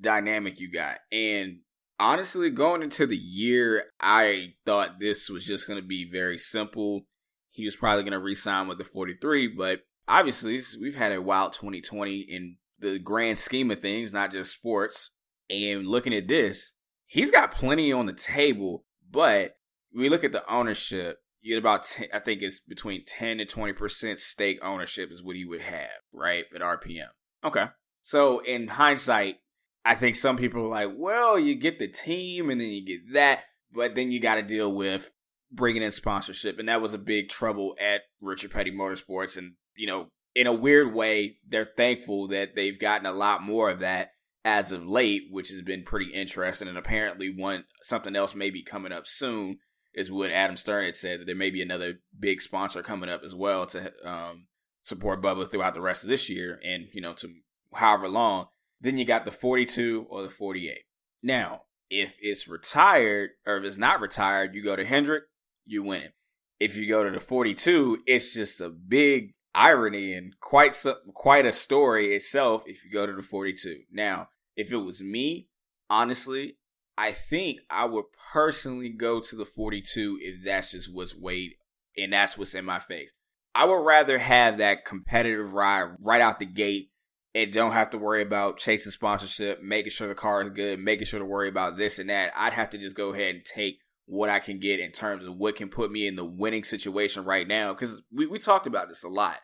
dynamic 0.00 0.60
you 0.60 0.70
got. 0.70 0.98
And 1.10 1.62
honestly, 1.98 2.50
going 2.50 2.82
into 2.82 3.04
the 3.04 3.16
year, 3.16 3.86
I 4.00 4.54
thought 4.64 5.00
this 5.00 5.28
was 5.28 5.44
just 5.44 5.66
going 5.66 5.80
to 5.80 5.84
be 5.86 6.08
very 6.08 6.38
simple. 6.38 7.06
He 7.50 7.64
was 7.64 7.74
probably 7.74 8.04
going 8.04 8.12
to 8.12 8.20
re-sign 8.20 8.68
with 8.68 8.78
the 8.78 8.84
43, 8.84 9.48
but 9.48 9.80
obviously 10.06 10.60
we've 10.80 10.94
had 10.94 11.10
a 11.10 11.20
wild 11.20 11.52
2020 11.52 12.18
in 12.18 12.58
the 12.78 12.98
grand 12.98 13.38
scheme 13.38 13.70
of 13.70 13.80
things, 13.80 14.12
not 14.12 14.32
just 14.32 14.52
sports. 14.52 15.10
And 15.48 15.86
looking 15.86 16.14
at 16.14 16.28
this, 16.28 16.74
he's 17.06 17.30
got 17.30 17.52
plenty 17.52 17.92
on 17.92 18.06
the 18.06 18.12
table, 18.12 18.84
but 19.10 19.56
we 19.94 20.08
look 20.08 20.24
at 20.24 20.32
the 20.32 20.48
ownership 20.52 21.18
you 21.46 21.54
get 21.54 21.60
about 21.60 21.84
10, 21.84 22.08
I 22.12 22.18
think 22.18 22.42
it's 22.42 22.58
between 22.58 23.04
10 23.04 23.38
to 23.38 23.46
20% 23.46 24.18
stake 24.18 24.58
ownership 24.62 25.12
is 25.12 25.22
what 25.22 25.36
you 25.36 25.48
would 25.48 25.60
have, 25.60 25.90
right? 26.12 26.44
At 26.52 26.60
RPM. 26.60 27.06
Okay. 27.44 27.66
So 28.02 28.40
in 28.40 28.66
hindsight, 28.66 29.36
I 29.84 29.94
think 29.94 30.16
some 30.16 30.36
people 30.36 30.62
are 30.62 30.86
like, 30.86 30.90
well, 30.96 31.38
you 31.38 31.54
get 31.54 31.78
the 31.78 31.86
team 31.86 32.50
and 32.50 32.60
then 32.60 32.70
you 32.70 32.84
get 32.84 33.12
that, 33.12 33.44
but 33.72 33.94
then 33.94 34.10
you 34.10 34.18
got 34.18 34.34
to 34.34 34.42
deal 34.42 34.74
with 34.74 35.12
bringing 35.52 35.84
in 35.84 35.92
sponsorship. 35.92 36.58
And 36.58 36.68
that 36.68 36.82
was 36.82 36.94
a 36.94 36.98
big 36.98 37.28
trouble 37.28 37.76
at 37.80 38.02
Richard 38.20 38.50
Petty 38.50 38.72
Motorsports. 38.72 39.36
And, 39.36 39.52
you 39.76 39.86
know, 39.86 40.08
in 40.36 40.46
a 40.46 40.52
weird 40.52 40.92
way, 40.92 41.38
they're 41.48 41.64
thankful 41.64 42.28
that 42.28 42.54
they've 42.54 42.78
gotten 42.78 43.06
a 43.06 43.12
lot 43.12 43.42
more 43.42 43.70
of 43.70 43.80
that 43.80 44.10
as 44.44 44.70
of 44.70 44.86
late, 44.86 45.22
which 45.30 45.48
has 45.48 45.62
been 45.62 45.82
pretty 45.82 46.12
interesting. 46.12 46.68
And 46.68 46.76
apparently, 46.76 47.34
one 47.34 47.64
something 47.82 48.14
else 48.14 48.34
may 48.34 48.50
be 48.50 48.62
coming 48.62 48.92
up 48.92 49.06
soon 49.06 49.58
is 49.94 50.12
what 50.12 50.30
Adam 50.30 50.58
Stern 50.58 50.84
had 50.84 50.94
said 50.94 51.20
that 51.20 51.24
there 51.24 51.34
may 51.34 51.48
be 51.48 51.62
another 51.62 52.00
big 52.20 52.42
sponsor 52.42 52.82
coming 52.82 53.08
up 53.08 53.22
as 53.24 53.34
well 53.34 53.64
to 53.64 53.90
um, 54.06 54.46
support 54.82 55.22
Bubba 55.22 55.50
throughout 55.50 55.72
the 55.72 55.80
rest 55.80 56.04
of 56.04 56.10
this 56.10 56.28
year 56.28 56.60
and 56.62 56.88
you 56.92 57.00
know 57.00 57.14
to 57.14 57.30
however 57.72 58.06
long. 58.06 58.48
Then 58.78 58.98
you 58.98 59.06
got 59.06 59.24
the 59.24 59.30
42 59.30 60.06
or 60.10 60.22
the 60.22 60.28
48. 60.28 60.80
Now, 61.22 61.62
if 61.88 62.14
it's 62.20 62.46
retired 62.46 63.30
or 63.46 63.56
if 63.56 63.64
it's 63.64 63.78
not 63.78 64.02
retired, 64.02 64.54
you 64.54 64.62
go 64.62 64.76
to 64.76 64.84
Hendrick, 64.84 65.24
you 65.64 65.82
win 65.82 66.02
it. 66.02 66.12
If 66.60 66.76
you 66.76 66.86
go 66.86 67.02
to 67.02 67.10
the 67.10 67.20
42, 67.20 68.02
it's 68.06 68.34
just 68.34 68.60
a 68.60 68.68
big 68.68 69.32
irony 69.56 70.12
and 70.12 70.38
quite 70.38 70.76
quite 71.14 71.46
a 71.46 71.52
story 71.52 72.14
itself 72.14 72.62
if 72.66 72.84
you 72.84 72.90
go 72.90 73.06
to 73.06 73.14
the 73.14 73.22
42. 73.22 73.80
Now, 73.90 74.28
if 74.56 74.70
it 74.70 74.76
was 74.76 75.00
me, 75.00 75.48
honestly, 75.90 76.58
I 76.98 77.12
think 77.12 77.60
I 77.70 77.86
would 77.86 78.04
personally 78.32 78.90
go 78.90 79.20
to 79.20 79.36
the 79.36 79.44
42 79.44 80.18
if 80.20 80.44
that's 80.44 80.72
just 80.72 80.94
what's 80.94 81.16
weighed 81.16 81.54
and 81.96 82.12
that's 82.12 82.38
what's 82.38 82.54
in 82.54 82.64
my 82.64 82.78
face. 82.78 83.10
I 83.54 83.64
would 83.64 83.84
rather 83.84 84.18
have 84.18 84.58
that 84.58 84.84
competitive 84.84 85.54
ride 85.54 85.96
right 86.00 86.20
out 86.20 86.38
the 86.38 86.46
gate 86.46 86.90
and 87.34 87.52
don't 87.52 87.72
have 87.72 87.90
to 87.90 87.98
worry 87.98 88.22
about 88.22 88.58
chasing 88.58 88.92
sponsorship, 88.92 89.62
making 89.62 89.90
sure 89.90 90.08
the 90.08 90.14
car 90.14 90.42
is 90.42 90.50
good, 90.50 90.78
making 90.78 91.06
sure 91.06 91.18
to 91.18 91.24
worry 91.24 91.48
about 91.48 91.76
this 91.76 91.98
and 91.98 92.10
that. 92.10 92.32
I'd 92.36 92.52
have 92.52 92.70
to 92.70 92.78
just 92.78 92.96
go 92.96 93.12
ahead 93.12 93.34
and 93.34 93.44
take 93.44 93.80
what 94.06 94.30
I 94.30 94.38
can 94.38 94.58
get 94.58 94.80
in 94.80 94.92
terms 94.92 95.24
of 95.24 95.36
what 95.36 95.56
can 95.56 95.68
put 95.68 95.90
me 95.90 96.06
in 96.06 96.16
the 96.16 96.24
winning 96.24 96.64
situation 96.64 97.24
right 97.24 97.46
now. 97.46 97.74
Because 97.74 98.02
we, 98.12 98.26
we 98.26 98.38
talked 98.38 98.66
about 98.66 98.88
this 98.88 99.02
a 99.02 99.08
lot. 99.08 99.36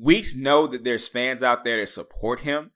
We 0.00 0.24
know 0.36 0.66
that 0.68 0.84
there's 0.84 1.08
fans 1.08 1.42
out 1.42 1.64
there 1.64 1.80
that 1.80 1.88
support 1.88 2.40
him, 2.40 2.70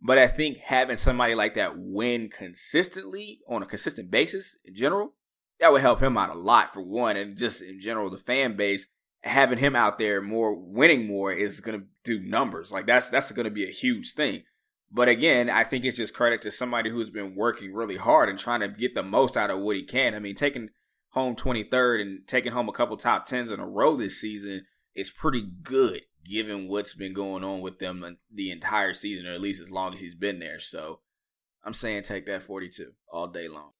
But 0.00 0.18
I 0.18 0.28
think 0.28 0.58
having 0.58 0.96
somebody 0.96 1.34
like 1.34 1.54
that 1.54 1.74
win 1.76 2.28
consistently 2.28 3.40
on 3.48 3.62
a 3.62 3.66
consistent 3.66 4.10
basis 4.10 4.56
in 4.64 4.74
general, 4.74 5.14
that 5.58 5.72
would 5.72 5.80
help 5.80 6.00
him 6.00 6.16
out 6.16 6.30
a 6.30 6.38
lot 6.38 6.72
for 6.72 6.82
one, 6.82 7.16
and 7.16 7.36
just 7.36 7.62
in 7.62 7.80
general 7.80 8.10
the 8.10 8.18
fan 8.18 8.56
base 8.56 8.86
having 9.22 9.58
him 9.58 9.74
out 9.74 9.98
there 9.98 10.20
more 10.22 10.54
winning 10.54 11.06
more 11.06 11.32
is 11.32 11.60
going 11.60 11.80
to 11.80 11.86
do 12.04 12.20
numbers. 12.20 12.70
Like 12.70 12.86
that's 12.86 13.08
that's 13.08 13.32
going 13.32 13.44
to 13.44 13.50
be 13.50 13.64
a 13.64 13.72
huge 13.72 14.12
thing. 14.12 14.44
But 14.90 15.08
again, 15.08 15.50
I 15.50 15.64
think 15.64 15.84
it's 15.84 15.96
just 15.96 16.14
credit 16.14 16.40
to 16.42 16.50
somebody 16.50 16.90
who's 16.90 17.10
been 17.10 17.34
working 17.34 17.74
really 17.74 17.96
hard 17.96 18.28
and 18.28 18.38
trying 18.38 18.60
to 18.60 18.68
get 18.68 18.94
the 18.94 19.02
most 19.02 19.36
out 19.36 19.50
of 19.50 19.58
what 19.58 19.76
he 19.76 19.82
can. 19.82 20.14
I 20.14 20.18
mean, 20.18 20.34
taking 20.34 20.70
home 21.10 21.36
23rd 21.36 22.00
and 22.00 22.26
taking 22.26 22.52
home 22.52 22.68
a 22.68 22.72
couple 22.72 22.96
top 22.96 23.28
10s 23.28 23.52
in 23.52 23.60
a 23.60 23.66
row 23.66 23.96
this 23.96 24.20
season 24.20 24.64
is 24.94 25.10
pretty 25.10 25.46
good 25.62 26.02
given 26.28 26.68
what's 26.68 26.94
been 26.94 27.14
going 27.14 27.44
on 27.44 27.60
with 27.60 27.78
them 27.78 28.18
the 28.32 28.50
entire 28.50 28.92
season, 28.92 29.26
or 29.26 29.32
at 29.32 29.40
least 29.40 29.60
as 29.60 29.70
long 29.70 29.94
as 29.94 30.00
he's 30.00 30.14
been 30.14 30.38
there. 30.38 30.58
So 30.58 31.00
I'm 31.64 31.74
saying 31.74 32.02
take 32.02 32.26
that 32.26 32.42
42 32.42 32.92
all 33.12 33.26
day 33.26 33.48
long. 33.48 33.70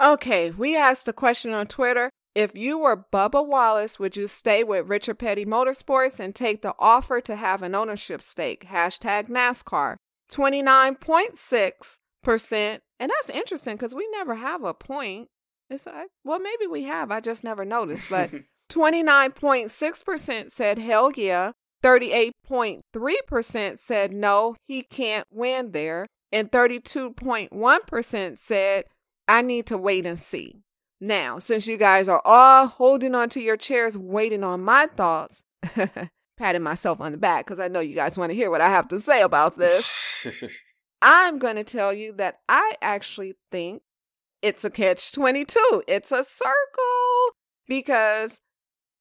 Okay, 0.00 0.50
we 0.50 0.76
asked 0.76 1.08
a 1.08 1.12
question 1.12 1.52
on 1.52 1.66
Twitter. 1.66 2.10
If 2.34 2.56
you 2.56 2.78
were 2.78 3.06
Bubba 3.10 3.46
Wallace, 3.46 3.98
would 3.98 4.14
you 4.14 4.28
stay 4.28 4.62
with 4.62 4.88
Richard 4.88 5.18
Petty 5.18 5.46
Motorsports 5.46 6.20
and 6.20 6.34
take 6.34 6.60
the 6.60 6.74
offer 6.78 7.22
to 7.22 7.34
have 7.34 7.62
an 7.62 7.74
ownership 7.74 8.20
stake? 8.20 8.66
Hashtag 8.66 9.30
NASCAR. 9.30 9.96
29.6%. 10.30 12.80
And 12.98 13.10
that's 13.10 13.30
interesting 13.30 13.76
because 13.76 13.94
we 13.94 14.06
never 14.12 14.34
have 14.34 14.64
a 14.64 14.74
point. 14.74 15.28
It's 15.70 15.86
like, 15.86 16.08
well, 16.24 16.38
maybe 16.38 16.66
we 16.66 16.82
have. 16.84 17.10
I 17.10 17.20
just 17.20 17.42
never 17.42 17.64
noticed. 17.64 18.10
But 18.10 18.32
29.6% 18.70 20.50
said 20.50 20.78
hell 20.78 21.10
yeah. 21.16 21.52
38.3% 21.82 23.78
said 23.78 24.12
no, 24.12 24.56
he 24.66 24.82
can't 24.82 25.26
win 25.30 25.72
there. 25.72 26.06
And 26.32 26.50
32.1% 26.50 28.38
said, 28.38 28.84
I 29.28 29.42
need 29.42 29.66
to 29.66 29.78
wait 29.78 30.06
and 30.06 30.18
see. 30.18 30.62
Now, 31.00 31.38
since 31.38 31.66
you 31.66 31.76
guys 31.76 32.08
are 32.08 32.22
all 32.24 32.66
holding 32.66 33.14
onto 33.14 33.40
your 33.40 33.56
chairs, 33.56 33.98
waiting 33.98 34.42
on 34.42 34.62
my 34.62 34.86
thoughts, 34.86 35.42
patting 36.36 36.62
myself 36.62 37.00
on 37.00 37.12
the 37.12 37.18
back 37.18 37.46
because 37.46 37.60
I 37.60 37.68
know 37.68 37.80
you 37.80 37.94
guys 37.94 38.16
want 38.16 38.30
to 38.30 38.36
hear 38.36 38.50
what 38.50 38.60
I 38.60 38.70
have 38.70 38.88
to 38.88 39.00
say 39.00 39.22
about 39.22 39.58
this. 39.58 40.26
I'm 41.02 41.38
going 41.38 41.56
to 41.56 41.64
tell 41.64 41.92
you 41.92 42.12
that 42.14 42.40
I 42.48 42.74
actually 42.80 43.34
think 43.50 43.82
it's 44.42 44.64
a 44.64 44.70
catch 44.70 45.12
22. 45.12 45.82
It's 45.86 46.12
a 46.12 46.24
circle 46.24 47.36
because 47.66 48.40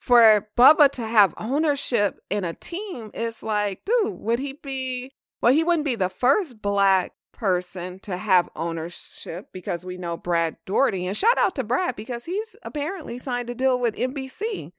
for 0.06 0.48
Bubba 0.56 0.92
to 0.92 1.08
have 1.08 1.34
ownership 1.36 2.20
in 2.30 2.44
a 2.44 2.54
team, 2.54 3.10
it's 3.16 3.42
like, 3.42 3.82
dude, 3.86 4.20
would 4.20 4.38
he 4.38 4.54
be, 4.54 5.12
well, 5.42 5.52
he 5.52 5.64
wouldn't 5.64 5.84
be 5.84 5.96
the 5.96 6.10
first 6.10 6.62
black 6.62 7.14
person 7.34 7.98
to 8.02 8.16
have 8.18 8.48
ownership 8.56 9.48
because 9.52 9.84
we 9.84 9.98
know 9.98 10.16
Brad 10.16 10.58
Daugherty. 10.68 11.08
And 11.08 11.18
shout 11.18 11.40
out 11.40 11.56
to 11.56 11.64
Brad 11.64 11.96
because 11.96 12.26
he's 12.26 12.56
apparently 12.62 13.18
signed 13.18 13.50
a 13.50 13.56
deal 13.56 13.80
with 13.80 13.96
NBC. 13.96 14.74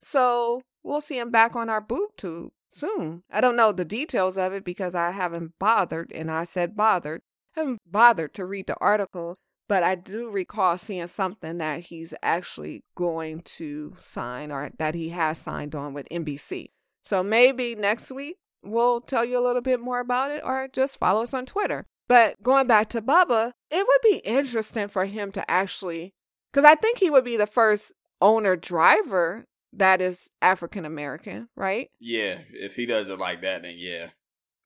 So 0.00 0.62
we'll 0.84 1.00
see 1.00 1.18
him 1.18 1.32
back 1.32 1.56
on 1.56 1.68
our 1.68 1.80
boob 1.80 2.10
tube 2.16 2.50
soon. 2.70 3.24
I 3.32 3.40
don't 3.40 3.56
know 3.56 3.72
the 3.72 3.84
details 3.84 4.38
of 4.38 4.52
it 4.52 4.64
because 4.64 4.94
I 4.94 5.10
haven't 5.10 5.54
bothered, 5.58 6.12
and 6.12 6.30
I 6.30 6.44
said 6.44 6.76
bothered, 6.76 7.22
I 7.56 7.60
haven't 7.60 7.80
bothered 7.84 8.32
to 8.34 8.46
read 8.46 8.68
the 8.68 8.76
article. 8.76 9.38
But 9.68 9.82
I 9.82 9.94
do 9.94 10.30
recall 10.30 10.78
seeing 10.78 11.06
something 11.06 11.58
that 11.58 11.80
he's 11.86 12.14
actually 12.22 12.84
going 12.96 13.42
to 13.42 13.96
sign 14.00 14.50
or 14.50 14.70
that 14.78 14.94
he 14.94 15.10
has 15.10 15.38
signed 15.38 15.74
on 15.74 15.92
with 15.92 16.08
NBC. 16.08 16.70
So 17.04 17.22
maybe 17.22 17.74
next 17.74 18.10
week 18.10 18.36
we'll 18.62 19.00
tell 19.00 19.24
you 19.24 19.38
a 19.38 19.44
little 19.44 19.62
bit 19.62 19.80
more 19.80 20.00
about 20.00 20.30
it 20.30 20.42
or 20.44 20.68
just 20.72 20.98
follow 20.98 21.22
us 21.22 21.34
on 21.34 21.46
Twitter. 21.46 21.84
But 22.08 22.42
going 22.42 22.66
back 22.66 22.88
to 22.90 23.02
Bubba, 23.02 23.52
it 23.70 23.86
would 23.86 24.00
be 24.02 24.18
interesting 24.24 24.88
for 24.88 25.04
him 25.04 25.30
to 25.32 25.50
actually, 25.50 26.14
because 26.50 26.64
I 26.64 26.74
think 26.74 26.98
he 26.98 27.10
would 27.10 27.24
be 27.24 27.36
the 27.36 27.46
first 27.46 27.92
owner 28.20 28.56
driver 28.56 29.44
that 29.74 30.00
is 30.00 30.30
African 30.40 30.86
American, 30.86 31.48
right? 31.54 31.88
Yeah, 32.00 32.38
if 32.52 32.76
he 32.76 32.86
does 32.86 33.10
it 33.10 33.18
like 33.18 33.42
that, 33.42 33.62
then 33.62 33.74
yeah. 33.76 34.08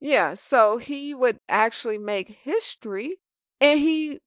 Yeah, 0.01 0.35
so 0.35 0.79
he 0.79 1.15
would 1.15 1.39
actually 1.49 1.99
make 1.99 2.29
history 2.43 3.17
and 3.61 3.81
he 3.81 4.21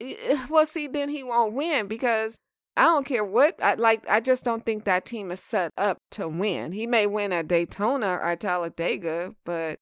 Eh, 0.00 0.46
well 0.48 0.66
see 0.66 0.86
then 0.86 1.08
he 1.08 1.22
won't 1.22 1.54
win 1.54 1.86
because 1.86 2.38
I 2.76 2.84
don't 2.84 3.06
care 3.06 3.24
what 3.24 3.62
I 3.62 3.74
like 3.74 4.04
I 4.08 4.20
just 4.20 4.44
don't 4.44 4.64
think 4.64 4.84
that 4.84 5.04
team 5.04 5.30
is 5.30 5.40
set 5.40 5.72
up 5.78 5.98
to 6.12 6.28
win. 6.28 6.72
He 6.72 6.86
may 6.86 7.06
win 7.06 7.32
at 7.32 7.48
Daytona 7.48 8.18
or 8.22 8.36
Talladega, 8.36 9.34
but 9.44 9.78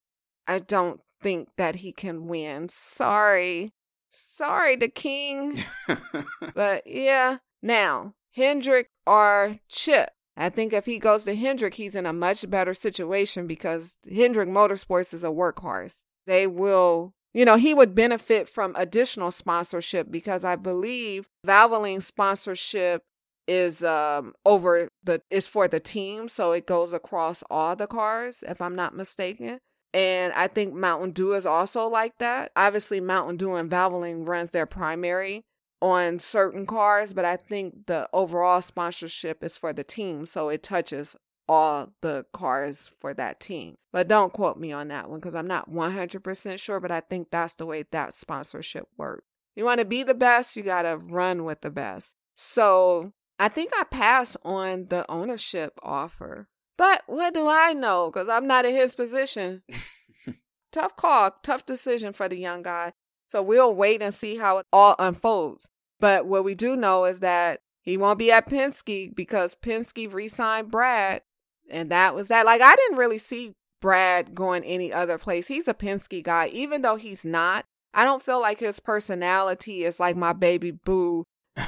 I 0.47 0.59
don't 0.59 1.01
think 1.21 1.49
that 1.57 1.77
he 1.77 1.91
can 1.91 2.27
win. 2.27 2.69
Sorry. 2.69 3.73
Sorry 4.09 4.75
the 4.75 4.87
king. 4.87 5.57
but 6.55 6.83
yeah. 6.85 7.39
Now, 7.61 8.13
Hendrick 8.33 8.89
or 9.05 9.59
Chip. 9.67 10.11
I 10.37 10.49
think 10.49 10.73
if 10.73 10.85
he 10.85 10.99
goes 10.99 11.23
to 11.23 11.35
Hendrick, 11.35 11.75
he's 11.75 11.95
in 11.95 12.05
a 12.05 12.13
much 12.13 12.49
better 12.49 12.73
situation 12.73 13.47
because 13.47 13.97
Hendrick 14.09 14.49
Motorsports 14.49 15.13
is 15.13 15.23
a 15.23 15.29
workhorse. 15.29 16.01
They 16.27 16.45
will, 16.45 17.13
you 17.35 17.43
know, 17.43 17.57
he 17.57 17.73
would 17.73 17.93
benefit 17.93 18.47
from 18.47 18.73
additional 18.77 19.29
sponsorship 19.29 20.09
because 20.09 20.45
I 20.45 20.55
believe 20.55 21.27
Valvoline 21.45 22.01
sponsorship 22.01 23.03
is 23.47 23.83
um 23.83 24.33
over 24.45 24.87
the 25.03 25.21
is 25.29 25.47
for 25.47 25.67
the 25.67 25.81
team, 25.81 26.29
so 26.29 26.53
it 26.53 26.65
goes 26.65 26.93
across 26.93 27.43
all 27.51 27.75
the 27.75 27.87
cars, 27.87 28.43
if 28.47 28.61
I'm 28.61 28.73
not 28.73 28.95
mistaken. 28.95 29.59
And 29.93 30.31
I 30.33 30.47
think 30.47 30.73
Mountain 30.73 31.11
Dew 31.11 31.33
is 31.33 31.45
also 31.45 31.87
like 31.87 32.13
that. 32.19 32.51
Obviously, 32.55 33.01
Mountain 33.01 33.37
Dew 33.37 33.53
and 33.55 33.69
Valvoline 33.69 34.27
runs 34.27 34.51
their 34.51 34.65
primary 34.65 35.43
on 35.81 36.19
certain 36.19 36.65
cars, 36.65 37.13
but 37.13 37.25
I 37.25 37.35
think 37.35 37.87
the 37.87 38.07
overall 38.13 38.61
sponsorship 38.61 39.43
is 39.43 39.57
for 39.57 39.73
the 39.73 39.83
team, 39.83 40.25
so 40.25 40.47
it 40.47 40.63
touches 40.63 41.17
all 41.47 41.93
the 42.01 42.25
cars 42.33 42.89
for 42.99 43.13
that 43.13 43.39
team. 43.39 43.75
But 43.91 44.07
don't 44.07 44.33
quote 44.33 44.57
me 44.57 44.71
on 44.71 44.87
that 44.89 45.09
one 45.09 45.19
because 45.19 45.35
I'm 45.35 45.47
not 45.47 45.71
100% 45.71 46.59
sure, 46.59 46.79
but 46.79 46.91
I 46.91 46.99
think 46.99 47.29
that's 47.31 47.55
the 47.55 47.65
way 47.65 47.83
that 47.91 48.13
sponsorship 48.13 48.87
works. 48.97 49.25
You 49.55 49.63
want 49.63 49.79
to 49.79 49.85
be 49.85 50.03
the 50.03 50.13
best, 50.13 50.55
you 50.55 50.63
got 50.63 50.81
to 50.81 50.97
run 50.97 51.45
with 51.45 51.61
the 51.61 51.69
best. 51.69 52.15
So 52.35 53.13
I 53.39 53.47
think 53.47 53.71
I 53.75 53.83
pass 53.83 54.35
on 54.43 54.85
the 54.85 55.09
ownership 55.09 55.79
offer. 55.81 56.49
But 56.77 57.03
what 57.07 57.33
do 57.33 57.47
I 57.47 57.73
know? 57.73 58.11
Because 58.11 58.27
I'm 58.27 58.47
not 58.47 58.65
in 58.65 58.75
his 58.75 58.95
position. 58.95 59.63
tough 60.71 60.97
call, 60.97 61.31
tough 61.41 61.65
decision 61.65 62.11
for 62.11 62.27
the 62.27 62.37
young 62.37 62.63
guy. 62.63 62.93
So 63.29 63.41
we'll 63.41 63.73
wait 63.73 64.01
and 64.01 64.13
see 64.13 64.37
how 64.37 64.57
it 64.57 64.65
all 64.73 64.95
unfolds. 64.99 65.69
But 65.99 66.25
what 66.25 66.43
we 66.43 66.53
do 66.53 66.75
know 66.75 67.05
is 67.05 67.21
that 67.21 67.61
he 67.81 67.97
won't 67.97 68.19
be 68.19 68.31
at 68.31 68.49
Penske 68.49 69.15
because 69.15 69.55
Penske 69.55 70.11
re 70.11 70.27
signed 70.27 70.71
Brad. 70.71 71.21
And 71.69 71.89
that 71.91 72.15
was 72.15 72.27
that. 72.27 72.45
Like, 72.45 72.61
I 72.61 72.75
didn't 72.75 72.97
really 72.97 73.17
see 73.17 73.53
Brad 73.81 74.33
going 74.33 74.63
any 74.63 74.91
other 74.91 75.17
place. 75.17 75.47
He's 75.47 75.67
a 75.67 75.73
Penske 75.73 76.23
guy, 76.23 76.47
even 76.47 76.81
though 76.81 76.95
he's 76.95 77.25
not. 77.25 77.65
I 77.93 78.03
don't 78.03 78.21
feel 78.21 78.41
like 78.41 78.59
his 78.59 78.79
personality 78.79 79.83
is 79.83 79.99
like 79.99 80.15
my 80.17 80.33
baby 80.33 80.71
boo, 80.71 81.23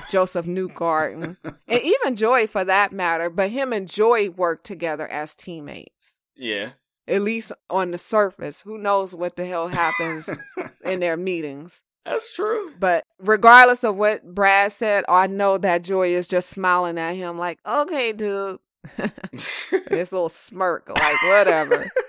Josef 0.10 0.46
Newgarden, 0.46 1.38
and 1.68 1.82
even 1.82 2.16
Joey 2.16 2.48
for 2.48 2.66
that 2.66 2.92
matter. 2.92 3.30
But 3.30 3.52
him 3.52 3.72
and 3.72 3.88
Joey 3.88 4.30
work 4.30 4.64
together 4.64 5.08
as 5.08 5.36
teammates. 5.36 6.18
Yeah. 6.36 6.72
At 7.08 7.22
least 7.22 7.54
on 7.70 7.92
the 7.92 7.98
surface. 7.98 8.62
Who 8.64 8.78
knows 8.78 9.16
what 9.16 9.38
the 9.38 9.46
hell 9.46 9.70
happens 9.70 10.30
in 10.84 11.00
their 11.00 11.16
meetings. 11.16 11.82
That's 12.06 12.34
true. 12.34 12.74
But 12.80 13.04
regardless 13.20 13.84
of 13.84 13.98
what 13.98 14.24
Brad 14.24 14.72
said, 14.72 15.04
I 15.10 15.28
know 15.28 15.58
that 15.58 15.84
Joey 15.84 16.14
is 16.14 16.28
just 16.28 16.50
smiling 16.50 16.98
at 16.98 17.16
him 17.16 17.38
like, 17.38 17.60
okay, 17.66 18.14
dude. 18.14 18.60
this 19.32 20.12
little 20.12 20.30
smirk, 20.30 20.90
like 20.90 21.24
whatever. 21.24 21.92